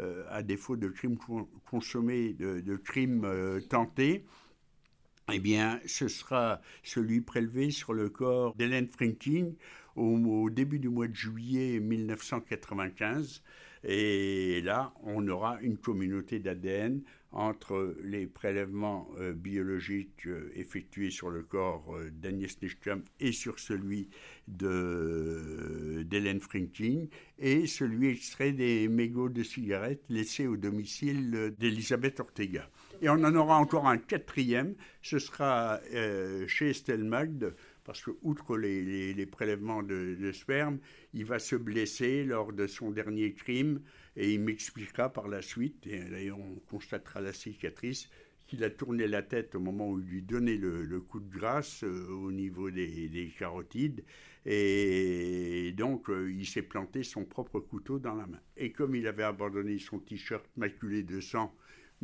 euh, 0.00 0.24
à 0.30 0.42
défaut 0.42 0.74
de 0.74 0.88
crimes 0.88 1.16
consommés, 1.70 2.32
de, 2.32 2.74
crimes 2.74 3.24
euh, 3.24 3.60
tentés, 3.60 4.24
eh 5.32 5.38
bien, 5.38 5.78
ce 5.86 6.08
sera 6.08 6.60
celui 6.82 7.20
prélevé 7.20 7.70
sur 7.70 7.92
le 7.94 8.08
corps 8.08 8.56
d'Hélène 8.56 8.88
Franking 8.88 9.54
au, 9.94 10.50
début 10.50 10.80
du 10.80 10.88
mois 10.88 11.06
de 11.06 11.14
juillet 11.14 11.78
1995. 11.78 13.44
Et 13.84 14.60
là, 14.62 14.92
on 15.04 15.28
aura 15.28 15.60
une 15.60 15.76
communauté 15.76 16.40
d'ADN 16.40 17.00
entre 17.34 17.96
les 18.02 18.26
prélèvements 18.26 19.10
euh, 19.18 19.32
biologiques 19.32 20.26
euh, 20.26 20.52
effectués 20.54 21.10
sur 21.10 21.30
le 21.30 21.42
corps 21.42 21.96
euh, 21.96 22.10
d'Agnès 22.10 22.56
et 23.18 23.32
sur 23.32 23.58
celui 23.58 24.08
d'Hélène 24.46 26.38
Franking 26.40 27.08
et 27.38 27.66
celui 27.66 28.08
extrait 28.08 28.52
des 28.52 28.86
mégots 28.88 29.28
de 29.28 29.42
cigarettes 29.42 30.04
laissés 30.08 30.46
au 30.46 30.56
domicile 30.56 31.54
d'Elisabeth 31.58 32.20
Ortega. 32.20 32.70
Et 33.02 33.08
on 33.08 33.24
en 33.24 33.34
aura 33.34 33.58
encore 33.58 33.88
un 33.88 33.98
quatrième, 33.98 34.76
ce 35.02 35.18
sera 35.18 35.80
chez 36.46 36.70
Estelle 36.70 37.02
Magde, 37.02 37.54
parce 37.84 38.02
que, 38.02 38.12
outre 38.22 38.56
les, 38.56 39.26
prélèvements 39.26 39.82
de, 39.82 40.32
sperme, 40.32 40.78
il 41.12 41.24
va 41.24 41.38
se 41.38 41.56
blesser 41.56 42.24
lors 42.24 42.52
de 42.52 42.66
son 42.66 42.90
dernier 42.90 43.32
crime 43.32 43.80
et 44.16 44.32
il 44.34 44.40
m'expliquera 44.40 45.12
par 45.12 45.28
la 45.28 45.42
suite, 45.42 45.86
et 45.86 46.04
d'ailleurs 46.04 46.38
on 46.38 46.56
constatera 46.70 47.20
la 47.20 47.32
cicatrice, 47.32 48.08
qu'il 48.46 48.62
a 48.62 48.70
tourné 48.70 49.06
la 49.06 49.22
tête 49.22 49.54
au 49.54 49.60
moment 49.60 49.90
où 49.90 49.98
il 49.98 50.04
lui 50.04 50.22
donnait 50.22 50.56
le, 50.56 51.00
coup 51.00 51.20
de 51.20 51.30
grâce 51.30 51.82
euh, 51.82 52.06
au 52.10 52.30
niveau 52.30 52.70
des, 52.70 53.32
carotides, 53.38 54.04
et 54.44 55.72
donc 55.76 56.10
euh, 56.10 56.30
il 56.30 56.46
s'est 56.46 56.62
planté 56.62 57.02
son 57.02 57.24
propre 57.24 57.60
couteau 57.60 57.98
dans 57.98 58.14
la 58.14 58.26
main. 58.26 58.40
Et 58.56 58.72
comme 58.72 58.94
il 58.94 59.06
avait 59.06 59.22
abandonné 59.22 59.78
son 59.78 59.98
t-shirt 59.98 60.44
maculé 60.56 61.02
de 61.02 61.20
sang 61.20 61.54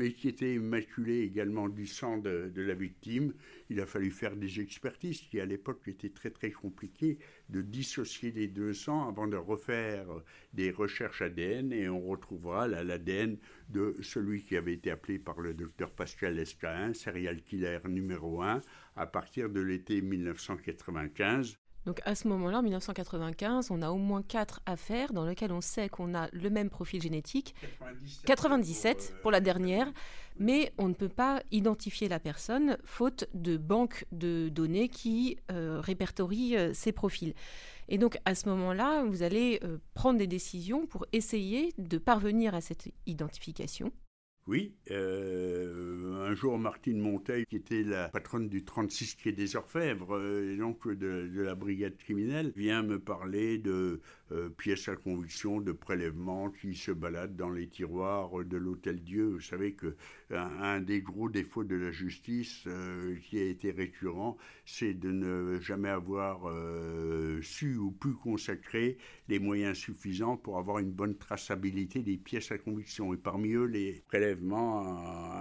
mais 0.00 0.12
qui 0.14 0.28
était 0.28 0.58
maculé 0.58 1.20
également 1.20 1.68
du 1.68 1.86
sang 1.86 2.16
de, 2.16 2.50
la 2.56 2.72
victime. 2.72 3.34
Il 3.68 3.80
a 3.80 3.86
fallu 3.86 4.10
faire 4.10 4.34
des 4.34 4.58
expertises 4.58 5.20
qui, 5.20 5.38
à 5.38 5.44
l'époque, 5.44 5.86
étaient 5.88 6.08
très 6.08 6.30
très 6.30 6.50
compliquées, 6.50 7.18
de 7.50 7.60
dissocier 7.60 8.30
les 8.30 8.48
deux 8.48 8.72
sangs 8.72 9.06
avant 9.06 9.26
de 9.26 9.36
refaire 9.36 10.06
des 10.54 10.70
recherches 10.70 11.20
ADN 11.20 11.70
et 11.74 11.90
on 11.90 12.00
retrouvera 12.00 12.66
l'ADN 12.66 13.36
de 13.68 13.94
celui 14.00 14.42
qui 14.42 14.56
avait 14.56 14.72
été 14.72 14.90
appelé 14.90 15.18
par 15.18 15.38
le 15.38 15.52
docteur 15.52 15.90
Pascal 15.90 16.38
Escain, 16.38 16.94
serial 16.94 17.42
killer 17.42 17.80
numéro 17.86 18.40
1, 18.40 18.62
à 18.96 19.06
partir 19.06 19.50
de 19.50 19.60
l'été 19.60 20.00
1995. 20.00 21.59
Donc 21.86 22.00
à 22.04 22.14
ce 22.14 22.28
moment-là, 22.28 22.58
en 22.58 22.62
1995, 22.62 23.70
on 23.70 23.82
a 23.82 23.90
au 23.90 23.96
moins 23.96 24.22
quatre 24.22 24.60
affaires 24.66 25.12
dans 25.12 25.24
lesquelles 25.24 25.52
on 25.52 25.60
sait 25.60 25.88
qu'on 25.88 26.14
a 26.14 26.28
le 26.32 26.50
même 26.50 26.68
profil 26.68 27.00
génétique, 27.00 27.54
97, 28.26 29.14
pour, 29.22 29.30
la 29.30 29.40
dernière, 29.40 29.90
mais 30.38 30.72
on 30.78 30.88
ne 30.88 30.94
peut 30.94 31.08
pas 31.08 31.42
identifier 31.50 32.08
la 32.08 32.18
personne 32.18 32.76
faute 32.84 33.26
de 33.34 33.56
banques 33.56 34.04
de 34.12 34.48
données 34.50 34.88
qui 34.88 35.38
euh, 35.50 35.80
répertorient 35.80 36.56
euh, 36.56 36.74
ces 36.74 36.92
profils. 36.92 37.34
Et 37.88 37.98
donc 37.98 38.18
à 38.24 38.34
ce 38.34 38.48
moment-là, 38.48 39.04
vous 39.04 39.22
allez 39.22 39.60
euh, 39.64 39.78
prendre 39.94 40.18
des 40.18 40.26
décisions 40.26 40.86
pour 40.86 41.06
essayer 41.12 41.72
de 41.78 41.98
parvenir 41.98 42.54
à 42.54 42.60
cette 42.60 42.88
identification. 43.06 43.90
Oui, 44.50 44.74
euh, 44.90 46.28
un 46.28 46.34
jour 46.34 46.58
Martine 46.58 46.98
Monteil, 46.98 47.46
qui 47.46 47.54
était 47.54 47.84
la 47.84 48.08
patronne 48.08 48.48
du 48.48 48.64
36 48.64 49.14
quai 49.14 49.30
des 49.30 49.54
Orfèvres, 49.54 50.16
euh, 50.16 50.52
et 50.52 50.56
donc 50.56 50.88
de, 50.88 51.30
la 51.40 51.54
brigade 51.54 51.96
criminelle, 51.96 52.52
vient 52.56 52.82
me 52.82 52.98
parler 52.98 53.58
de 53.58 54.00
pièces 54.56 54.88
à 54.88 54.96
conviction, 54.96 55.60
de 55.60 55.72
prélèvements 55.72 56.50
qui 56.50 56.74
se 56.74 56.92
baladent 56.92 57.36
dans 57.36 57.50
les 57.50 57.68
tiroirs 57.68 58.44
de 58.44 58.56
l'Hôtel 58.56 59.02
Dieu. 59.02 59.24
Vous 59.24 59.40
savez 59.40 59.72
que 59.72 59.96
un, 60.30 60.80
des 60.80 61.00
gros 61.00 61.28
défauts 61.28 61.64
de 61.64 61.76
la 61.76 61.90
justice 61.90 62.66
qui 63.22 63.38
a 63.38 63.44
été 63.44 63.70
récurrent, 63.70 64.36
c'est 64.64 64.94
de 64.94 65.10
ne 65.10 65.60
jamais 65.60 65.88
avoir 65.88 66.48
su 67.42 67.76
ou 67.76 67.90
pu 67.90 68.12
consacrer 68.12 68.98
les 69.28 69.38
moyens 69.38 69.76
suffisants 69.76 70.36
pour 70.36 70.58
avoir 70.58 70.78
une 70.78 70.90
bonne 70.92 71.16
traçabilité 71.16 72.02
des 72.02 72.16
pièces 72.16 72.52
à 72.52 72.58
conviction. 72.58 73.14
Et 73.14 73.16
parmi 73.16 73.52
eux, 73.52 73.64
les 73.64 74.02
prélèvements 74.08 74.82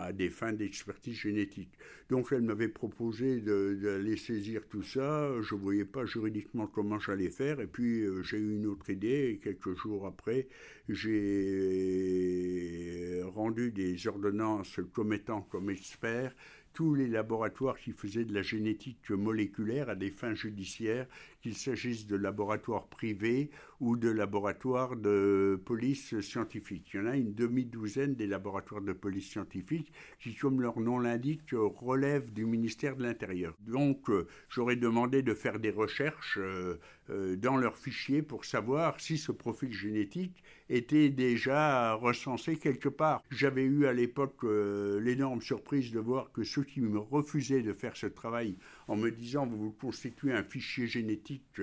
à, 0.01 0.12
des 0.13 0.29
fins 0.29 0.53
d'expertise 0.53 1.15
génétique. 1.15 1.72
Donc 2.10 2.29
elle 2.31 2.41
m'avait 2.41 2.69
proposé 2.69 3.39
d'aller 3.39 4.17
saisir 4.17 4.67
tout 4.67 4.84
ça. 4.84 5.29
Je 5.41 5.55
ne 5.55 5.60
voyais 5.60 5.86
pas 5.86 6.05
juridiquement 6.05 6.67
comment 6.67 7.00
j'allais 7.00 7.29
faire. 7.29 7.60
Et 7.60 7.67
puis 7.67 8.01
euh, 8.01 8.24
j'ai 8.24 8.38
eu 8.38 8.55
une 8.55 8.65
autre 8.65 8.78
Et 8.88 9.39
quelques 9.43 9.75
jours 9.75 10.05
après, 10.05 10.48
j'ai 10.88 12.00
rendu 13.25 13.71
des 13.71 14.07
ordonnances 14.07 14.79
commettant 14.93 15.41
comme 15.41 15.69
expert 15.69 16.33
tous 16.74 16.95
les 16.95 17.07
laboratoires 17.07 17.77
qui 17.77 17.91
faisaient 17.91 18.25
de 18.25 18.33
la 18.33 18.41
génétique 18.41 19.09
moléculaire 19.09 19.89
à 19.89 19.95
des 19.95 20.12
fins 20.12 20.33
judiciaires, 20.33 21.07
qu'il 21.41 21.55
s'agisse 21.55 22.07
de 22.07 22.15
laboratoires 22.15 22.88
privés 22.88 23.50
ou 23.79 23.95
de 23.95 24.09
laboratoires 24.09 24.95
de 24.95 25.62
police 25.65 26.19
scientifique. 26.19 26.89
Il 26.93 26.98
y 26.98 27.03
en 27.03 27.07
a 27.07 27.17
une 27.17 27.33
demi-douzaine 27.33 28.15
des 28.15 28.27
laboratoires 28.27 28.81
de 28.81 28.93
police 28.93 29.29
scientifique 29.29 29.91
qui, 30.19 30.36
comme 30.36 30.62
leur 30.62 30.79
nom 30.79 31.00
l'indique, 31.00 31.51
relèvent 31.51 32.33
du 32.33 32.45
ministère 32.45 32.95
de 32.95 33.03
l'Intérieur. 33.03 33.55
Donc, 33.59 34.09
euh, 34.09 34.27
j'aurais 34.50 34.75
demandé 34.75 35.21
de 35.21 35.33
faire 35.33 35.59
des 35.59 35.71
recherches 35.71 36.38
euh, 36.41 36.79
dans 37.38 37.58
leurs 37.58 37.75
fichiers 37.75 38.22
pour 38.22 38.46
savoir 38.46 39.00
si 39.00 39.18
ce 39.18 39.32
profil 39.32 39.72
génétique 39.72 40.44
était 40.70 41.10
déjà 41.10 41.94
recensé 41.94 42.56
quelque 42.58 42.89
part. 42.89 43.24
J'avais 43.32 43.63
eu 43.63 43.86
à 43.86 43.94
l'époque 43.94 44.44
l'énorme 44.44 45.42
surprise 45.42 45.92
de 45.92 46.00
voir 46.00 46.32
que 46.32 46.44
ceux 46.44 46.63
qui 46.63 46.82
me 46.82 47.00
refusaient 47.00 47.62
de 47.62 47.74
faire 47.74 47.98
ce 47.98 48.08
travail 48.08 48.56
en 48.88 48.96
me 48.96 49.10
disant 49.10 49.46
vous 49.46 49.58
vous 49.58 49.72
constituez 49.72 50.34
un 50.34 50.44
fichier 50.44 50.88
génétique 50.88 51.62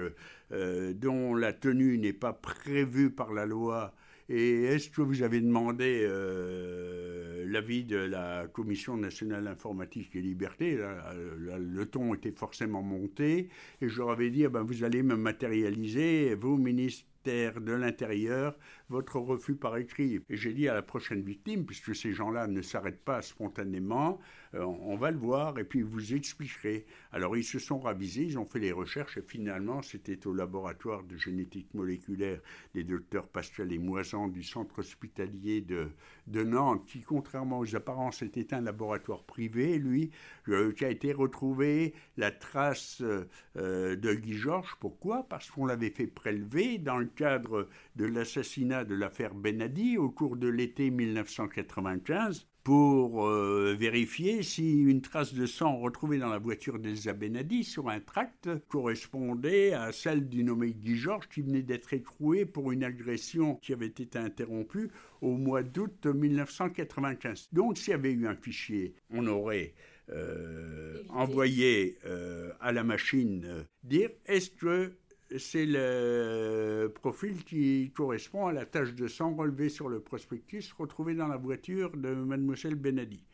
euh, 0.52 0.92
dont 0.92 1.34
la 1.34 1.52
tenue 1.52 1.98
n'est 1.98 2.12
pas 2.12 2.32
prévue 2.32 3.10
par 3.10 3.32
la 3.32 3.46
loi 3.46 3.94
et 4.28 4.64
est-ce 4.64 4.90
que 4.90 5.02
vous 5.02 5.22
avez 5.22 5.40
demandé 5.40 6.04
euh, 6.04 7.15
l'avis 7.46 7.84
de 7.84 7.96
la 7.96 8.46
Commission 8.52 8.96
nationale 8.96 9.46
informatique 9.48 10.14
et 10.14 10.20
liberté 10.20 10.78
Le 10.78 11.84
ton 11.86 12.14
était 12.14 12.32
forcément 12.32 12.82
monté. 12.82 13.48
Et 13.80 13.88
je 13.88 13.98
leur 13.98 14.10
avais 14.10 14.30
dit, 14.30 14.44
ah 14.44 14.48
ben, 14.48 14.62
vous 14.62 14.84
allez 14.84 15.02
me 15.02 15.16
matérialiser, 15.16 16.34
vous, 16.34 16.56
ministre 16.56 17.04
de 17.26 17.72
l'Intérieur 17.72 18.56
votre 18.88 19.18
refus 19.18 19.56
par 19.56 19.76
écrit. 19.76 20.20
Et 20.28 20.36
j'ai 20.36 20.52
dit 20.52 20.68
à 20.68 20.74
la 20.74 20.82
prochaine 20.82 21.22
victime, 21.22 21.66
puisque 21.66 21.94
ces 21.94 22.12
gens-là 22.12 22.46
ne 22.46 22.62
s'arrêtent 22.62 23.04
pas 23.04 23.22
spontanément, 23.22 24.20
euh, 24.54 24.64
on 24.64 24.96
va 24.96 25.10
le 25.10 25.18
voir 25.18 25.58
et 25.58 25.64
puis 25.64 25.82
vous 25.82 26.14
expliquerez. 26.14 26.86
Alors 27.12 27.36
ils 27.36 27.44
se 27.44 27.58
sont 27.58 27.80
ravisés, 27.80 28.22
ils 28.22 28.38
ont 28.38 28.44
fait 28.44 28.60
les 28.60 28.72
recherches 28.72 29.16
et 29.16 29.22
finalement 29.22 29.82
c'était 29.82 30.26
au 30.26 30.32
laboratoire 30.32 31.02
de 31.02 31.16
génétique 31.16 31.72
moléculaire 31.74 32.40
des 32.74 32.84
docteurs 32.84 33.28
Pascal 33.28 33.72
et 33.72 33.78
Moisan 33.78 34.28
du 34.28 34.42
centre 34.42 34.78
hospitalier 34.78 35.60
de, 35.60 35.88
de 36.28 36.44
Nantes, 36.44 36.86
qui 36.86 37.00
contrairement 37.00 37.58
aux 37.58 37.74
apparences 37.74 38.22
était 38.22 38.54
un 38.54 38.60
laboratoire 38.60 39.24
privé, 39.24 39.78
lui, 39.78 40.10
euh, 40.48 40.72
qui 40.72 40.84
a 40.84 40.90
été 40.90 41.12
retrouvé 41.12 41.94
la 42.16 42.30
trace 42.30 43.02
euh, 43.02 43.96
de 43.96 44.14
Guy 44.14 44.34
Georges. 44.34 44.76
Pourquoi? 44.80 45.24
Parce 45.28 45.50
qu'on 45.50 45.66
l'avait 45.66 45.90
fait 45.90 46.06
prélever 46.06 46.78
dans 46.78 46.98
le 46.98 47.08
cadre 47.16 47.68
de 47.96 48.04
l'assassinat 48.04 48.84
de 48.84 48.94
l'affaire 48.94 49.34
Benadi 49.34 49.98
au 49.98 50.10
cours 50.10 50.36
de 50.36 50.48
l'été 50.48 50.90
1995 50.90 52.46
pour 52.62 53.28
euh, 53.28 53.76
vérifier 53.78 54.42
si 54.42 54.80
une 54.82 55.00
trace 55.00 55.34
de 55.34 55.46
sang 55.46 55.78
retrouvée 55.78 56.18
dans 56.18 56.28
la 56.28 56.38
voiture 56.38 56.80
d'Elsa 56.80 57.12
Benadi 57.12 57.62
sur 57.62 57.88
un 57.88 58.00
tract 58.00 58.50
correspondait 58.68 59.72
à 59.72 59.92
celle 59.92 60.28
du 60.28 60.42
nommé 60.42 60.72
Guy 60.72 60.96
Georges 60.96 61.28
qui 61.28 61.42
venait 61.42 61.62
d'être 61.62 61.92
écroué 61.92 62.44
pour 62.44 62.72
une 62.72 62.82
agression 62.82 63.54
qui 63.54 63.72
avait 63.72 63.86
été 63.86 64.18
interrompue 64.18 64.90
au 65.20 65.36
mois 65.36 65.62
d'août 65.62 66.06
1995. 66.06 67.48
Donc 67.52 67.78
s'il 67.78 67.92
y 67.92 67.94
avait 67.94 68.12
eu 68.12 68.26
un 68.26 68.34
fichier, 68.34 68.94
on 69.10 69.26
aurait 69.28 69.74
euh, 70.10 71.02
envoyé 71.08 71.98
euh, 72.04 72.50
à 72.60 72.72
la 72.72 72.82
machine 72.82 73.64
dire 73.84 74.10
est-ce 74.26 74.50
que 74.50 74.92
c'est 75.38 75.66
le 75.66 76.92
profil 76.94 77.44
qui 77.44 77.90
correspond 77.94 78.46
à 78.46 78.52
la 78.52 78.64
tache 78.66 78.94
de 78.94 79.08
sang 79.08 79.34
relevée 79.34 79.68
sur 79.68 79.88
le 79.88 80.00
prospectus 80.00 80.72
retrouvée 80.72 81.14
dans 81.14 81.26
la 81.26 81.36
voiture 81.36 81.96
de 81.96 82.14
mademoiselle 82.14 82.76
Benadi. 82.76 83.24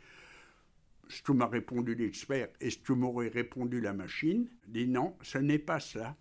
Ce 1.08 1.22
que 1.22 1.32
m'a 1.32 1.46
répondu 1.46 1.94
l'expert 1.94 2.48
et 2.60 2.70
ce 2.70 2.78
que 2.78 2.92
m'aurait 2.92 3.28
répondu 3.28 3.80
la 3.80 3.92
machine, 3.92 4.48
dit 4.66 4.88
non, 4.88 5.14
ce 5.22 5.38
n'est 5.38 5.58
pas 5.58 5.80
ça. 5.80 6.16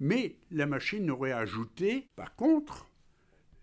Mais 0.00 0.36
la 0.50 0.66
machine 0.66 1.08
aurait 1.10 1.32
ajouté, 1.32 2.08
par 2.16 2.34
contre, 2.34 2.90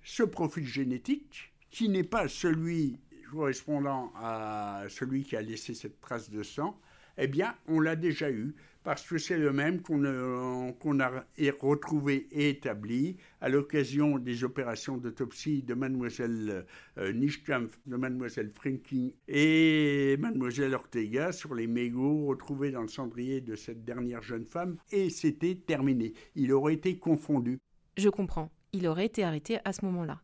ce 0.01 0.23
profil 0.23 0.65
génétique 0.65 1.53
qui 1.69 1.89
n'est 1.89 2.05
pas 2.05 2.29
celui 2.29 2.97
correspondant 3.29 4.11
à 4.15 4.85
celui 4.89 5.23
qui 5.23 5.35
a 5.35 5.41
laissé 5.41 5.73
cette 5.73 5.99
trace 5.99 6.29
de 6.29 6.43
sang, 6.43 6.79
eh 7.19 7.27
bien, 7.27 7.53
on 7.67 7.79
l'a 7.79 7.95
déjà 7.95 8.31
eu 8.31 8.55
parce 8.83 9.05
que 9.05 9.17
c'est 9.17 9.38
le 9.38 9.51
même 9.51 9.81
qu'on 9.81 10.03
a 10.05 11.25
retrouvé 11.61 12.27
et 12.31 12.49
établi 12.49 13.17
à 13.41 13.49
l'occasion 13.49 14.17
des 14.17 14.43
opérations 14.43 14.97
d'autopsie 14.97 15.61
de 15.63 15.73
mademoiselle 15.73 16.65
euh, 16.97 17.11
de 17.13 17.95
mademoiselle 17.97 18.49
Franking 18.49 19.11
et 19.27 20.15
mademoiselle 20.17 20.73
Ortega 20.73 21.31
sur 21.31 21.55
les 21.55 21.67
mégots 21.67 22.27
retrouvés 22.27 22.71
dans 22.71 22.81
le 22.81 22.88
cendrier 22.88 23.41
de 23.41 23.55
cette 23.55 23.83
dernière 23.83 24.21
jeune 24.21 24.45
femme, 24.45 24.77
et 24.91 25.09
c'était 25.09 25.55
terminé. 25.55 26.13
Il 26.35 26.53
aurait 26.53 26.75
été 26.75 26.97
confondu. 26.97 27.59
Je 27.97 28.09
comprends. 28.09 28.49
Il 28.71 28.88
aurait 28.88 29.05
été 29.05 29.23
arrêté 29.23 29.59
à 29.65 29.73
ce 29.73 29.83
moment-là. 29.85 30.21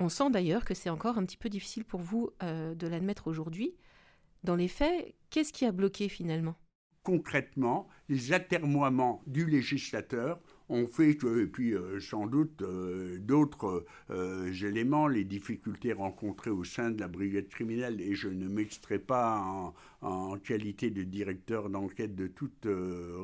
On 0.00 0.08
sent 0.08 0.30
d'ailleurs 0.30 0.64
que 0.64 0.74
c'est 0.74 0.90
encore 0.90 1.18
un 1.18 1.24
petit 1.24 1.36
peu 1.36 1.48
difficile 1.48 1.84
pour 1.84 2.00
vous 2.00 2.30
euh, 2.42 2.74
de 2.74 2.86
l'admettre 2.86 3.28
aujourd'hui. 3.28 3.74
Dans 4.44 4.56
les 4.56 4.68
faits, 4.68 5.14
qu'est-ce 5.30 5.54
qui 5.54 5.64
a 5.64 5.72
bloqué 5.72 6.10
finalement? 6.10 6.54
Concrètement 7.02 7.88
les 8.08 8.32
atermoiements 8.32 9.22
du 9.26 9.46
législateur 9.46 10.40
ont 10.68 10.86
fait 10.86 11.16
que, 11.16 11.42
et 11.42 11.46
puis 11.46 11.74
euh, 11.74 12.00
sans 12.00 12.26
doute 12.26 12.62
euh, 12.62 13.18
d'autres 13.18 13.84
euh, 14.10 14.52
éléments, 14.52 15.08
les 15.08 15.24
difficultés 15.24 15.92
rencontrées 15.92 16.50
au 16.50 16.64
sein 16.64 16.90
de 16.90 17.00
la 17.00 17.08
brigade 17.08 17.48
criminelle, 17.48 18.00
et 18.00 18.14
je 18.14 18.28
ne 18.28 18.48
m'extrais 18.48 18.98
pas 18.98 19.40
en, 19.40 19.74
en, 20.04 20.38
qualité 20.38 20.90
de 20.90 21.02
directeur 21.02 21.70
d'enquête 21.70 22.14
de 22.14 22.26
toute 22.26 22.66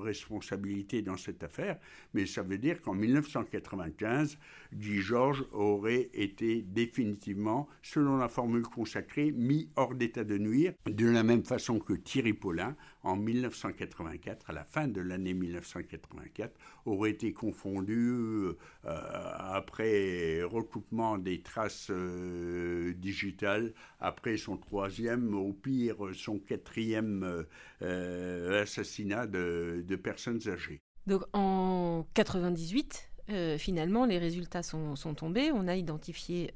responsabilité 0.03 1.03
dans 1.03 1.17
cette 1.17 1.43
affaire, 1.43 1.79
mais 2.15 2.27
ça 2.27 2.43
veut 2.43 2.59
dire 2.59 2.81
qu'en 2.81 2.95
1995, 2.95 4.39
Guy 4.73 4.99
Georges 5.01 5.45
aurait 5.53 6.09
été 6.15 6.63
définitivement, 6.63 7.69
selon 7.83 8.17
la 8.17 8.29
formule 8.29 8.63
consacrée, 8.63 9.33
mis 9.33 9.69
hors 9.77 9.95
d'état 9.95 10.25
de 10.25 10.39
nuire, 10.39 10.73
de 10.87 11.07
la 11.07 11.23
même 11.23 11.45
façon 11.45 11.79
que 11.79 11.93
Thierry 11.93 12.33
Paulin, 12.33 12.77
en 13.03 13.17
1984, 13.17 14.51
à 14.51 14.53
la 14.53 14.65
fin 14.65 14.89
de 14.89 15.01
l'année 15.01 15.35
1984, 15.35 16.55
aurait 16.87 17.11
été 17.11 17.33
confondu 17.33 18.11
euh, 18.11 18.55
après 18.85 20.43
recoupement 20.43 21.19
des 21.19 21.43
traces 21.43 21.89
euh, 21.91 22.93
digitales, 22.95 23.73
après 24.01 24.37
son 24.37 24.57
troisième, 24.57 25.35
au 25.35 25.53
pire 25.53 25.97
son 26.15 26.39
quatrième 26.39 26.70
euh, 26.79 28.63
assassinat 28.63 29.27
de, 29.27 29.85
de, 29.87 29.97
personnes 29.97 30.41
âgées. 30.49 30.81
Donc 31.07 31.23
en 31.33 32.07
98, 32.15 33.11
finalement, 33.59 34.07
les 34.07 34.19
résultats 34.19 34.63
sont, 34.63 34.97
sont, 34.97 35.15
tombés. 35.15 35.53
On 35.53 35.69
a 35.69 35.77
identifié 35.77 36.53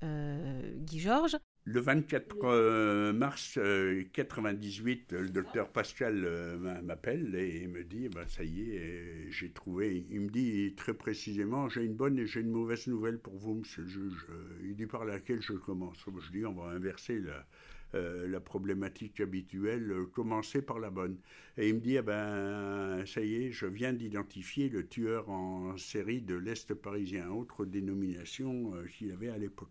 Guy 0.81 0.99
Georges. 0.99 1.37
Le 1.67 1.81
24 1.81 2.45
euh, 2.45 3.13
mars 3.15 3.57
1998, 3.57 5.15
euh, 5.15 5.23
le 5.23 5.31
docteur 5.31 5.71
Pascal 5.71 6.23
euh, 6.27 6.59
m'appelle 6.83 7.35
et 7.37 7.67
me 7.67 7.83
dit 7.85 8.11
bah, 8.11 8.29
Ça 8.29 8.45
y 8.45 8.73
est, 8.73 9.31
j'ai 9.31 9.51
trouvé. 9.51 10.05
Il 10.11 10.21
me 10.21 10.29
dit 10.29 10.75
très 10.77 10.93
précisément 10.93 11.71
J'ai 11.71 11.85
une 11.85 11.95
bonne 11.95 12.19
et 12.19 12.27
j'ai 12.27 12.41
une 12.41 12.51
mauvaise 12.51 12.87
nouvelle 12.87 13.19
pour 13.19 13.39
vous, 13.39 13.55
monsieur 13.55 13.83
le 13.83 13.89
juge. 13.89 14.27
Il 14.63 14.77
dit 14.77 14.85
par 14.85 15.07
laquelle 15.07 15.41
je 15.41 15.55
commence? 15.55 15.97
Je 16.07 16.33
dis 16.33 16.45
On 16.45 16.53
va 16.53 16.69
inverser 16.69 17.19
la, 17.19 17.47
la 17.95 18.41
problématique 18.41 19.21
habituelle, 19.21 19.93
commencer 20.13 20.63
par 20.63 20.79
la 20.79 20.91
bonne. 20.91 21.17
Et 21.57 21.69
il 21.69 21.77
me 21.77 21.81
dit, 21.81 21.97
ah 21.99 22.03
ben, 22.03 23.07
ça 23.07 23.21
y 23.21 23.37
est, 23.37 23.53
je 23.53 23.67
viens 23.67 23.93
d'identifier 23.93 24.69
le 24.69 24.87
tueur 24.87 25.31
en 25.31 25.77
série 25.77 26.21
de 26.21 26.35
l'Est 26.35 26.75
parisien, 26.75 27.31
autre 27.31 27.65
dénomination 27.65 28.73
qu'il 28.99 29.13
avait 29.13 29.31
à 29.31 29.39
l'époque. 29.39 29.71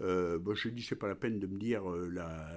Euh, 0.00 0.38
bon, 0.38 0.54
je 0.54 0.68
dis, 0.68 0.82
c'est 0.82 0.96
pas 0.96 1.08
la 1.08 1.14
peine 1.14 1.38
de 1.38 1.46
me 1.46 1.58
dire 1.58 1.88
euh, 1.90 2.08
la, 2.12 2.48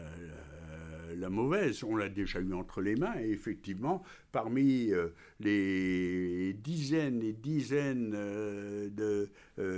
la, 1.16 1.30
mauvaise. 1.30 1.84
On 1.84 1.96
l'a 1.96 2.10
déjà 2.10 2.40
eu 2.40 2.54
entre 2.54 2.82
les 2.82 2.96
mains. 2.96 3.16
Et 3.20 3.30
effectivement, 3.30 4.04
parmi 4.32 4.92
euh, 4.92 5.10
les 5.40 6.54
dizaines 6.86 7.24
et 7.24 7.34
dizaines 7.34 8.12
de 8.12 9.30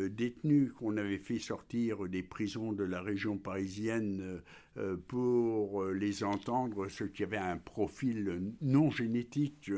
détenus 0.10 0.74
qu'on 0.74 0.98
avait 0.98 1.20
fait 1.20 1.40
sortir 1.40 2.08
des 2.08 2.24
prisons 2.24 2.74
de 2.74 2.84
la 2.84 3.02
région 3.02 3.38
parisienne 3.38 4.42
euh, 4.78 4.96
pour 5.08 5.82
euh, 5.82 5.94
les 5.94 6.24
entendre, 6.24 6.88
ceux 6.88 7.08
qui 7.08 7.24
avaient 7.24 7.38
un 7.38 7.58
profil 7.58 8.54
non 8.62 8.92
génétique 8.92 9.72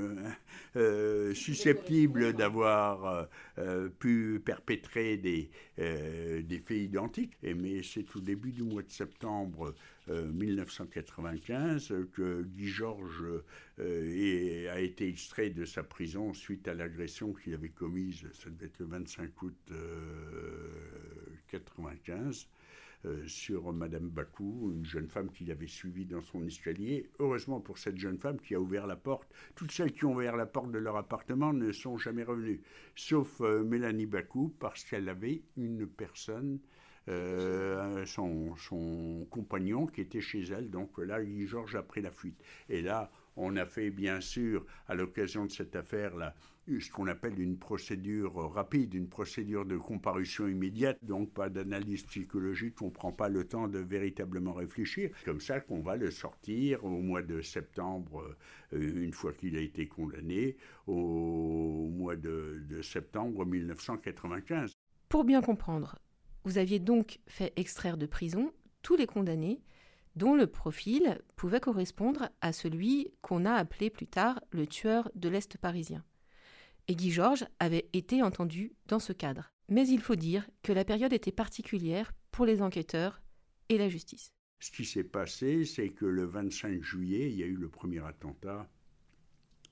euh, 0.76 1.34
susceptible 1.34 2.34
d'avoir 2.34 3.28
pu 4.00 4.42
perpétrer 4.44 5.18
des, 5.18 5.50
des 5.78 6.60
faits 6.60 6.78
identiques. 6.78 7.34
Et, 7.44 7.54
mais 7.54 7.82
c'est 7.84 8.15
au 8.15 8.20
début 8.20 8.52
du 8.52 8.63
mois 8.63 8.82
de 8.82 8.89
septembre 8.89 9.74
1995 10.10 11.93
que 12.13 12.43
Guy 12.43 12.67
Georges 12.67 13.26
a 13.78 14.80
été 14.80 15.08
extrait 15.08 15.50
de 15.50 15.65
sa 15.65 15.84
prison 15.84 16.34
suite 16.34 16.67
à 16.67 16.74
l'agression 16.74 17.34
qu'il 17.34 17.54
avait 17.54 17.69
commise, 17.69 18.26
ça 18.34 18.50
devait 18.50 18.65
être 18.65 18.80
le 18.80 18.86
25 18.86 19.41
août 19.41 19.56
1995. 19.69 22.48
Euh, 23.06 23.26
sur 23.28 23.72
Madame 23.72 24.10
Bakou, 24.10 24.74
une 24.76 24.86
jeune 24.86 25.08
femme 25.08 25.32
qui 25.32 25.45
l'avait 25.45 25.67
suivi 25.67 26.06
dans 26.06 26.19
son 26.19 26.45
escalier. 26.45 27.10
Heureusement 27.19 27.62
pour 27.62 27.78
cette 27.78 27.98
jeune 27.98 28.17
femme 28.17 28.41
qui 28.41 28.56
a 28.56 28.60
ouvert 28.60 28.88
la 28.88 28.98
porte, 28.98 29.32
toutes 29.56 29.72
celles 29.72 29.93
qui 29.93 30.04
ont 30.04 30.15
ouvert 30.15 30.36
la 30.36 30.45
porte 30.45 30.69
de 30.69 30.80
leur 30.80 30.98
appartement 30.98 31.54
ne 31.54 31.72
sont 31.72 31.98
jamais 31.98 32.24
revenues, 32.24 32.62
sauf 32.98 33.39
euh, 33.39 33.63
Mélanie 33.63 34.06
Bakou, 34.06 34.54
parce 34.60 34.84
qu'elle 34.84 35.08
avait 35.08 35.43
une 35.56 35.88
personne 35.88 36.60
euh, 37.10 38.06
son, 38.06 39.26
compagnon 39.30 39.88
qui 39.88 40.02
était 40.02 40.22
chez 40.22 40.43
elle. 40.43 40.69
Donc 40.69 40.98
là, 40.98 41.19
Georges 41.45 41.76
a 41.76 41.84
pris 41.84 42.02
la 42.02 42.12
fuite. 42.12 42.39
Et 42.69 42.82
là, 42.82 43.12
on 43.36 43.56
a 43.56 43.65
fait 43.65 43.89
bien 43.89 44.22
sûr, 44.22 44.65
à 44.88 44.95
l'occasion 44.95 45.45
de 45.45 45.52
cette 45.52 45.76
affaire-là, 45.76 46.36
ce 46.67 46.91
qu'on 46.91 47.08
appelle 47.08 47.39
une 47.39 47.58
procédure 47.58 48.36
rapide, 48.52 48.93
une 48.93 49.08
procédure 49.08 49.65
de 49.65 49.78
comparution 49.78 50.48
immédiate, 50.48 51.00
donc 51.02 51.34
pas 51.34 51.50
d'analyse 51.50 52.04
psychologique, 52.04 52.80
on 52.82 52.86
ne 52.86 52.91
prend 52.91 53.12
pas 53.12 53.30
le 53.30 53.43
temps 53.48 53.67
de 53.67 53.80
véritablement 53.80 54.54
réfléchir. 54.54 55.10
Comme 55.26 55.41
ça 55.41 55.62
qu'on 55.62 55.82
va 55.82 55.95
le 55.95 56.12
sortir 56.12 56.84
au 56.86 57.02
mois 57.02 57.24
de 57.24 57.41
septembre, 57.41 58.36
euh, 58.74 59.04
une 59.04 59.13
fois 59.13 59.34
qu'il 59.34 59.58
a 59.58 59.62
été 59.62 59.88
condamné, 59.88 60.58
au 60.86 61.89
mois 61.89 62.15
de 62.15 62.82
septembre 62.84 63.45
1995. 63.45 64.74
Pour 65.08 65.24
bien 65.24 65.41
comprendre, 65.41 65.95
vous 66.43 66.58
aviez 66.58 66.80
donc 66.80 67.19
fait 67.28 67.54
extraire 67.56 67.97
de 67.97 68.06
prison 68.06 68.52
tous 68.82 68.95
les 68.95 69.08
condamnés 69.08 69.62
dont 70.15 70.36
le 70.36 70.47
profil 70.47 71.19
pouvait 71.36 71.60
correspondre 71.60 72.30
à 72.41 72.52
celui 72.52 73.12
qu'on 73.21 73.45
a 73.45 73.54
appelé 73.54 73.89
plus 73.89 74.08
tard 74.08 74.41
le 74.52 74.67
tueur 74.67 75.10
de 75.15 75.30
l'Est 75.30 75.58
parisien. 75.58 76.04
Et 76.88 76.95
Guy 76.95 77.12
Georges 77.12 77.45
avait 77.60 77.88
été 77.93 78.23
entendu 78.23 78.73
dans 78.88 78.99
ce 78.99 79.13
cadre. 79.13 79.52
Mais 79.69 79.88
il 79.88 80.02
faut 80.02 80.15
dire 80.15 80.49
que 80.63 80.73
la 80.73 80.84
période 80.84 81.13
était 81.13 81.32
particulière 81.32 82.12
pour 82.32 82.45
les 82.45 82.62
enquêteurs 82.62 83.21
et 83.69 83.78
la 83.78 83.88
justice. 83.88 84.34
Ce 84.60 84.71
qui 84.71 84.84
s'est 84.84 85.04
passé, 85.04 85.63
c'est 85.63 85.89
que 85.89 86.06
le 86.06 86.25
25 86.25 86.82
juillet, 86.82 87.32
il 87.32 87.38
y 87.38 87.43
a 87.43 87.45
eu 87.45 87.56
le 87.56 87.69
premier 87.69 88.04
attentat 88.04 88.67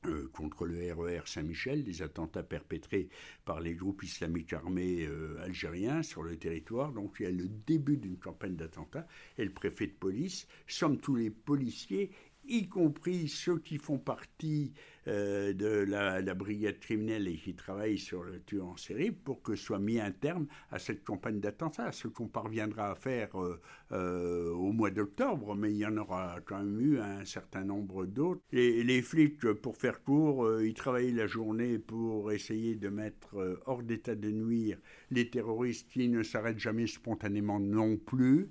euh, 0.07 0.29
contre 0.33 0.65
le 0.65 0.93
RER 0.93 1.19
e 1.19 1.21
Saint-Michel, 1.25 1.83
des 1.83 2.01
attentats 2.01 2.43
perpétrés 2.43 3.09
par 3.45 3.59
les 3.59 3.73
groupes 3.73 4.03
islamiques 4.03 4.53
armés 4.53 5.05
euh, 5.05 5.41
algériens 5.43 6.03
sur 6.03 6.23
le 6.23 6.37
territoire. 6.37 6.91
Donc 6.91 7.17
il 7.19 7.23
y 7.23 7.25
a 7.25 7.31
le 7.31 7.47
début 7.47 7.97
d'une 7.97 8.17
campagne 8.17 8.55
d'attentats 8.55 9.07
et 9.37 9.45
le 9.45 9.51
préfet 9.51 9.87
de 9.87 9.93
police 9.93 10.47
somme 10.67 10.99
tous 10.99 11.15
les 11.15 11.29
policiers 11.29 12.11
y 12.47 12.67
compris 12.67 13.27
ceux 13.27 13.59
qui 13.59 13.77
font 13.77 13.97
partie 13.97 14.73
euh, 15.07 15.53
de 15.53 15.85
la, 15.89 16.21
brigade 16.33 16.79
criminelle 16.79 17.27
et 17.27 17.35
qui 17.35 17.55
travaillent 17.55 17.97
sur 17.97 18.23
le 18.23 18.41
tueur 18.41 18.67
en 18.67 18.75
série, 18.75 19.11
pour 19.11 19.41
que 19.41 19.55
soit 19.55 19.79
mis 19.79 19.99
un 19.99 20.11
terme 20.11 20.47
à 20.69 20.79
cette 20.79 21.03
campagne 21.05 21.39
d'attentats. 21.39 21.93
Ce 21.93 22.09
qu'on 22.09 22.27
parviendra 22.27 22.91
à 22.91 22.95
faire 22.95 23.41
euh, 23.41 23.61
euh, 23.93 24.51
au 24.51 24.73
mois 24.73 24.91
d'octobre, 24.91 25.55
mais 25.55 25.71
il 25.71 25.77
y 25.77 25.85
en 25.85 25.95
aura 25.95 26.37
quand 26.45 26.57
même 26.57 26.79
eu 26.81 26.99
un 26.99 27.23
certain 27.23 27.63
nombre 27.63 28.05
d'autres. 28.05 28.41
Les, 28.51 28.83
les, 28.83 29.01
flics, 29.01 29.39
pour 29.53 29.77
faire 29.77 30.03
court, 30.03 30.61
ils 30.61 30.73
travaillaient 30.73 31.11
la 31.11 31.27
journée 31.27 31.79
pour 31.79 32.33
essayer 32.33 32.75
de 32.75 32.89
mettre 32.89 33.59
hors 33.65 33.83
d'état 33.83 34.15
de 34.15 34.29
nuire 34.29 34.77
les 35.09 35.29
terroristes 35.29 35.89
qui 35.89 36.09
ne 36.09 36.21
s'arrêtent 36.21 36.59
jamais 36.59 36.87
spontanément 36.87 37.59
non 37.59 37.95
plus. 37.95 38.49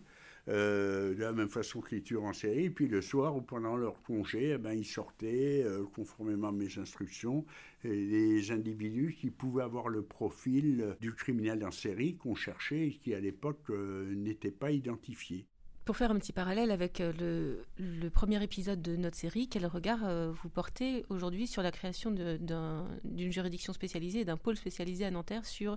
Euh, 0.48 1.12
de 1.14 1.22
la 1.22 1.32
même 1.32 1.48
façon 1.48 1.80
tueurs 1.80 2.22
en 2.22 2.32
série. 2.32 2.70
Puis 2.70 2.87
le 2.87 3.02
soir 3.02 3.35
ou 3.37 3.40
pendant 3.40 3.76
leur 3.76 4.00
congé, 4.02 4.52
eh 4.54 4.59
ben, 4.59 4.74
ils 4.74 4.85
sortaient, 4.85 5.64
euh, 5.64 5.85
conformément 5.92 6.48
à 6.48 6.52
mes 6.52 6.78
instructions, 6.78 7.44
les 7.82 8.52
individus 8.52 9.16
qui 9.18 9.30
pouvaient 9.30 9.64
avoir 9.64 9.88
le 9.88 10.02
profil 10.02 10.96
du 11.00 11.12
criminel 11.14 11.64
en 11.64 11.72
série 11.72 12.16
qu'on 12.16 12.37
cherchait 12.37 12.88
et 12.88 12.92
qui 12.92 13.12
à 13.12 13.18
l'époque 13.18 13.70
euh, 13.70 14.14
n'étaient 14.14 14.52
pas 14.52 14.70
identifiés. 14.70 15.46
Pour 15.85 15.96
faire 15.96 16.12
un 16.12 16.18
petit 16.18 16.32
parallèle 16.32 16.70
avec 16.70 16.98
le, 16.98 17.64
le, 17.78 18.09
premier 18.09 18.42
épisode 18.42 18.82
de 18.82 18.96
notre 18.96 19.16
série, 19.16 19.48
quel 19.48 19.66
regard 19.66 20.32
vous 20.32 20.48
portez 20.48 21.04
aujourd'hui 21.11 21.46
sur 21.46 21.62
la 21.62 21.70
création 21.70 22.11
d'une 22.11 23.30
juridiction 23.30 23.72
spécialisée, 23.72 24.24
d'un 24.24 24.37
pôle 24.37 24.56
spécialisé 24.56 25.04
à 25.04 25.12
Nanterre 25.12 25.46
sur 25.46 25.76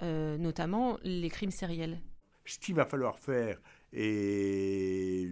notamment 0.00 0.98
les 1.02 1.28
crimes 1.28 1.50
sériels? 1.50 2.00
Ce 2.46 2.58
qu'il 2.58 2.74
va 2.74 2.86
falloir 2.86 3.18
faire, 3.18 3.60
et 3.92 5.28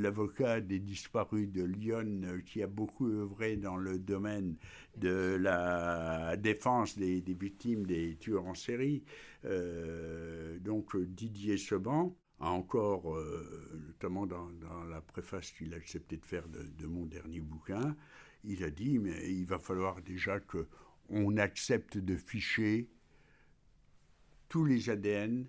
l'avocat 0.00 0.60
des 0.60 0.78
disparus 0.78 1.50
de 1.50 1.62
Lyon, 1.62 2.22
euh, 2.24 2.40
qui 2.40 2.62
a 2.62 2.66
beaucoup 2.66 3.08
œuvré 3.08 3.56
dans 3.56 3.76
le 3.76 3.98
domaine 3.98 4.56
de 4.96 5.36
la 5.38 6.36
défense 6.36 6.96
des, 6.96 7.22
victimes 7.28 7.86
des 7.86 8.16
tueurs 8.16 8.46
en 8.46 8.54
série, 8.54 9.04
euh, 9.44 10.58
donc 10.60 10.96
Didier 10.96 11.58
Seban, 11.58 12.16
a 12.40 12.50
encore, 12.50 13.14
euh, 13.14 13.82
notamment 13.86 14.26
dans, 14.26 14.48
la 14.88 15.02
préface 15.02 15.50
qu'il 15.52 15.74
a 15.74 15.76
accepté 15.76 16.16
de 16.16 16.24
faire 16.24 16.48
de, 16.48 16.62
de, 16.62 16.86
mon 16.86 17.04
dernier 17.04 17.40
bouquin, 17.40 17.94
il 18.44 18.64
a 18.64 18.70
dit, 18.70 18.98
mais 18.98 19.30
il 19.30 19.44
va 19.44 19.58
falloir 19.58 20.00
déjà 20.00 20.40
qu'on 20.40 21.36
accepte 21.36 21.98
de 21.98 22.16
ficher 22.16 22.88
tous 24.48 24.64
les 24.64 24.88
ADN 24.88 25.46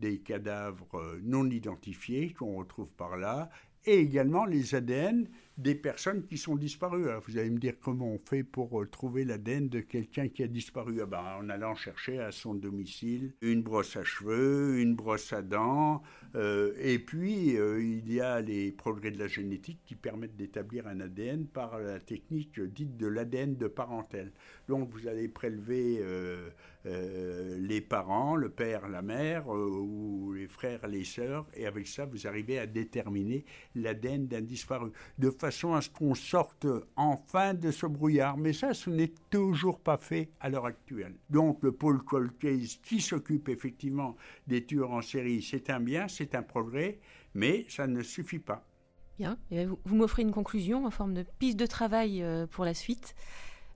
des 0.00 0.18
cadavres 0.18 0.98
euh, 0.98 1.20
non 1.22 1.48
identifiés 1.50 2.32
qu'on 2.32 2.56
retrouve 2.56 2.92
par 2.94 3.16
là, 3.16 3.50
et 3.84 3.98
également 3.98 4.44
les 4.44 4.74
ADN 4.74 5.28
des 5.60 5.74
personnes 5.74 6.24
qui 6.26 6.38
sont 6.38 6.56
disparues. 6.56 7.06
vous 7.26 7.38
allez 7.38 7.50
me 7.50 7.58
dire 7.58 7.74
comment 7.80 8.08
on 8.08 8.18
fait 8.18 8.42
pour 8.42 8.80
euh, 8.80 8.86
trouver 8.86 9.24
l'ADN 9.24 9.68
de 9.68 9.80
quelqu'un 9.80 10.28
qui 10.28 10.42
a 10.42 10.46
disparu 10.46 11.00
ah 11.02 11.06
ben, 11.06 11.22
En 11.38 11.48
allant 11.50 11.74
chercher 11.74 12.18
à 12.18 12.32
son 12.32 12.54
domicile 12.54 13.34
une 13.42 13.62
brosse 13.62 13.96
à 13.96 14.04
cheveux, 14.04 14.80
une 14.80 14.94
brosse 14.94 15.32
à 15.32 15.42
dents, 15.42 16.02
euh, 16.34 16.72
et 16.78 16.98
puis 16.98 17.56
il 17.56 18.12
y 18.12 18.20
a 18.20 18.40
les 18.40 18.72
progrès 18.72 19.10
de 19.10 19.18
la 19.18 19.28
génétique 19.28 19.80
qui 19.84 19.94
permettent 19.94 20.36
d'établir 20.36 20.86
un 20.86 21.00
ADN 21.00 21.46
par 21.46 21.78
la 21.78 22.00
technique 22.00 22.58
dite 22.60 22.96
de 22.96 23.06
l'ADN 23.06 23.56
de 23.56 23.68
parentèle. 23.68 24.32
Donc 24.68 24.88
vous 24.90 25.08
allez 25.08 25.28
prélever 25.28 26.00
euh, 26.86 27.58
les 27.58 27.82
parents, 27.82 28.36
le 28.36 28.48
père, 28.48 28.88
la 28.88 29.02
mère, 29.02 29.54
euh, 29.54 29.68
ou 29.68 30.32
les 30.32 30.46
frères, 30.46 30.86
les 30.86 31.04
sœurs, 31.04 31.46
et 31.52 31.66
avec 31.66 31.86
ça, 31.86 32.06
vous 32.06 32.26
arrivez 32.26 32.58
à 32.58 32.66
déterminer 32.66 33.44
l'ADN 33.74 34.26
d'un 34.26 34.40
disparu, 34.40 34.90
à 35.74 35.80
ce 35.80 35.90
qu'on 35.90 36.14
sorte 36.14 36.66
enfin 36.96 37.54
de 37.54 37.70
ce 37.70 37.86
brouillard. 37.86 38.36
Mais 38.36 38.52
ça, 38.52 38.74
ce 38.74 38.90
n'est 38.90 39.12
toujours 39.30 39.80
pas 39.80 39.96
fait 39.96 40.30
à 40.40 40.48
l'heure 40.48 40.66
actuelle. 40.66 41.14
Donc, 41.28 41.62
le 41.62 41.72
pôle 41.72 42.02
cold 42.02 42.36
case 42.38 42.78
qui 42.82 43.00
s'occupe 43.00 43.48
effectivement 43.48 44.16
des 44.46 44.64
tueurs 44.64 44.92
en 44.92 45.02
série, 45.02 45.42
c'est 45.42 45.70
un 45.70 45.80
bien, 45.80 46.08
c'est 46.08 46.34
un 46.34 46.42
progrès, 46.42 46.98
mais 47.34 47.64
ça 47.68 47.86
ne 47.86 48.02
suffit 48.02 48.38
pas. 48.38 48.66
Bien, 49.18 49.36
vous 49.84 49.96
m'offrez 49.96 50.22
une 50.22 50.32
conclusion 50.32 50.86
en 50.86 50.90
forme 50.90 51.12
de 51.12 51.24
piste 51.38 51.58
de 51.58 51.66
travail 51.66 52.22
euh, 52.22 52.46
pour 52.46 52.64
la 52.64 52.72
suite. 52.72 53.14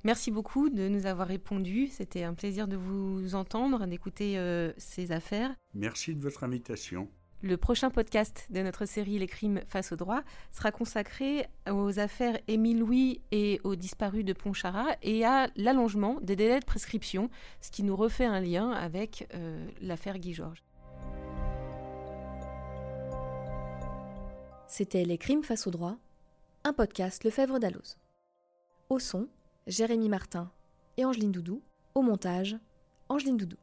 Merci 0.03 0.31
beaucoup 0.31 0.71
de 0.71 0.89
nous 0.89 1.07
avoir 1.07 1.29
répondu. 1.29 1.89
C'était 1.89 2.23
un 2.23 2.35
plaisir 2.35 2.69
de 2.69 2.77
vous 2.77 3.35
entendre, 3.35 3.87
d'écouter 3.87 4.39
euh, 4.39 4.73
ces 4.77 5.13
affaires. 5.13 5.55
Merci 5.75 6.15
de 6.15 6.23
votre 6.23 6.45
invitation. 6.45 7.09
Le 7.45 7.59
prochain 7.59 7.91
podcast 7.91 8.47
de 8.49 8.63
notre 8.63 8.87
série 8.87 9.19
Les 9.19 9.27
crimes 9.27 9.61
face 9.69 9.93
au 9.93 9.97
droit 9.97 10.23
sera 10.51 10.71
consacré 10.71 11.47
aux 11.71 11.99
affaires 11.99 12.39
Émile 12.49 12.79
Louis 12.79 13.21
et 13.33 13.61
aux 13.65 13.77
disparus 13.77 14.25
de 14.25 14.33
Pontcharra 14.33 14.87
et 15.03 15.27
à 15.27 15.49
l'allongement 15.55 16.19
des 16.23 16.37
délais 16.37 16.61
de 16.61 16.65
prescription, 16.65 17.29
ce 17.61 17.71
qui 17.71 17.83
nous 17.83 17.97
refait 17.97 18.25
un 18.25 18.41
lien 18.41 18.71
avec 18.71 19.29
euh, 19.35 19.69
l'affaire 19.83 20.19
Guy 20.19 20.33
Georges. 20.33 20.65
C'était 24.67 25.05
Les 25.05 25.19
crimes 25.19 25.45
face 25.45 25.67
au 25.67 25.71
droit, 25.71 25.99
un 26.65 26.73
podcast 26.73 27.25
Lefebvre 27.25 27.59
d'Alloz. 27.59 27.99
Au 28.89 28.99
son, 28.99 29.29
Jérémy 29.67 30.09
Martin 30.09 30.51
et 30.97 31.05
Angeline 31.05 31.33
Doudou. 31.33 31.61
Au 31.95 32.01
montage, 32.01 32.57
Angeline 33.11 33.37
Doudou. 33.37 33.59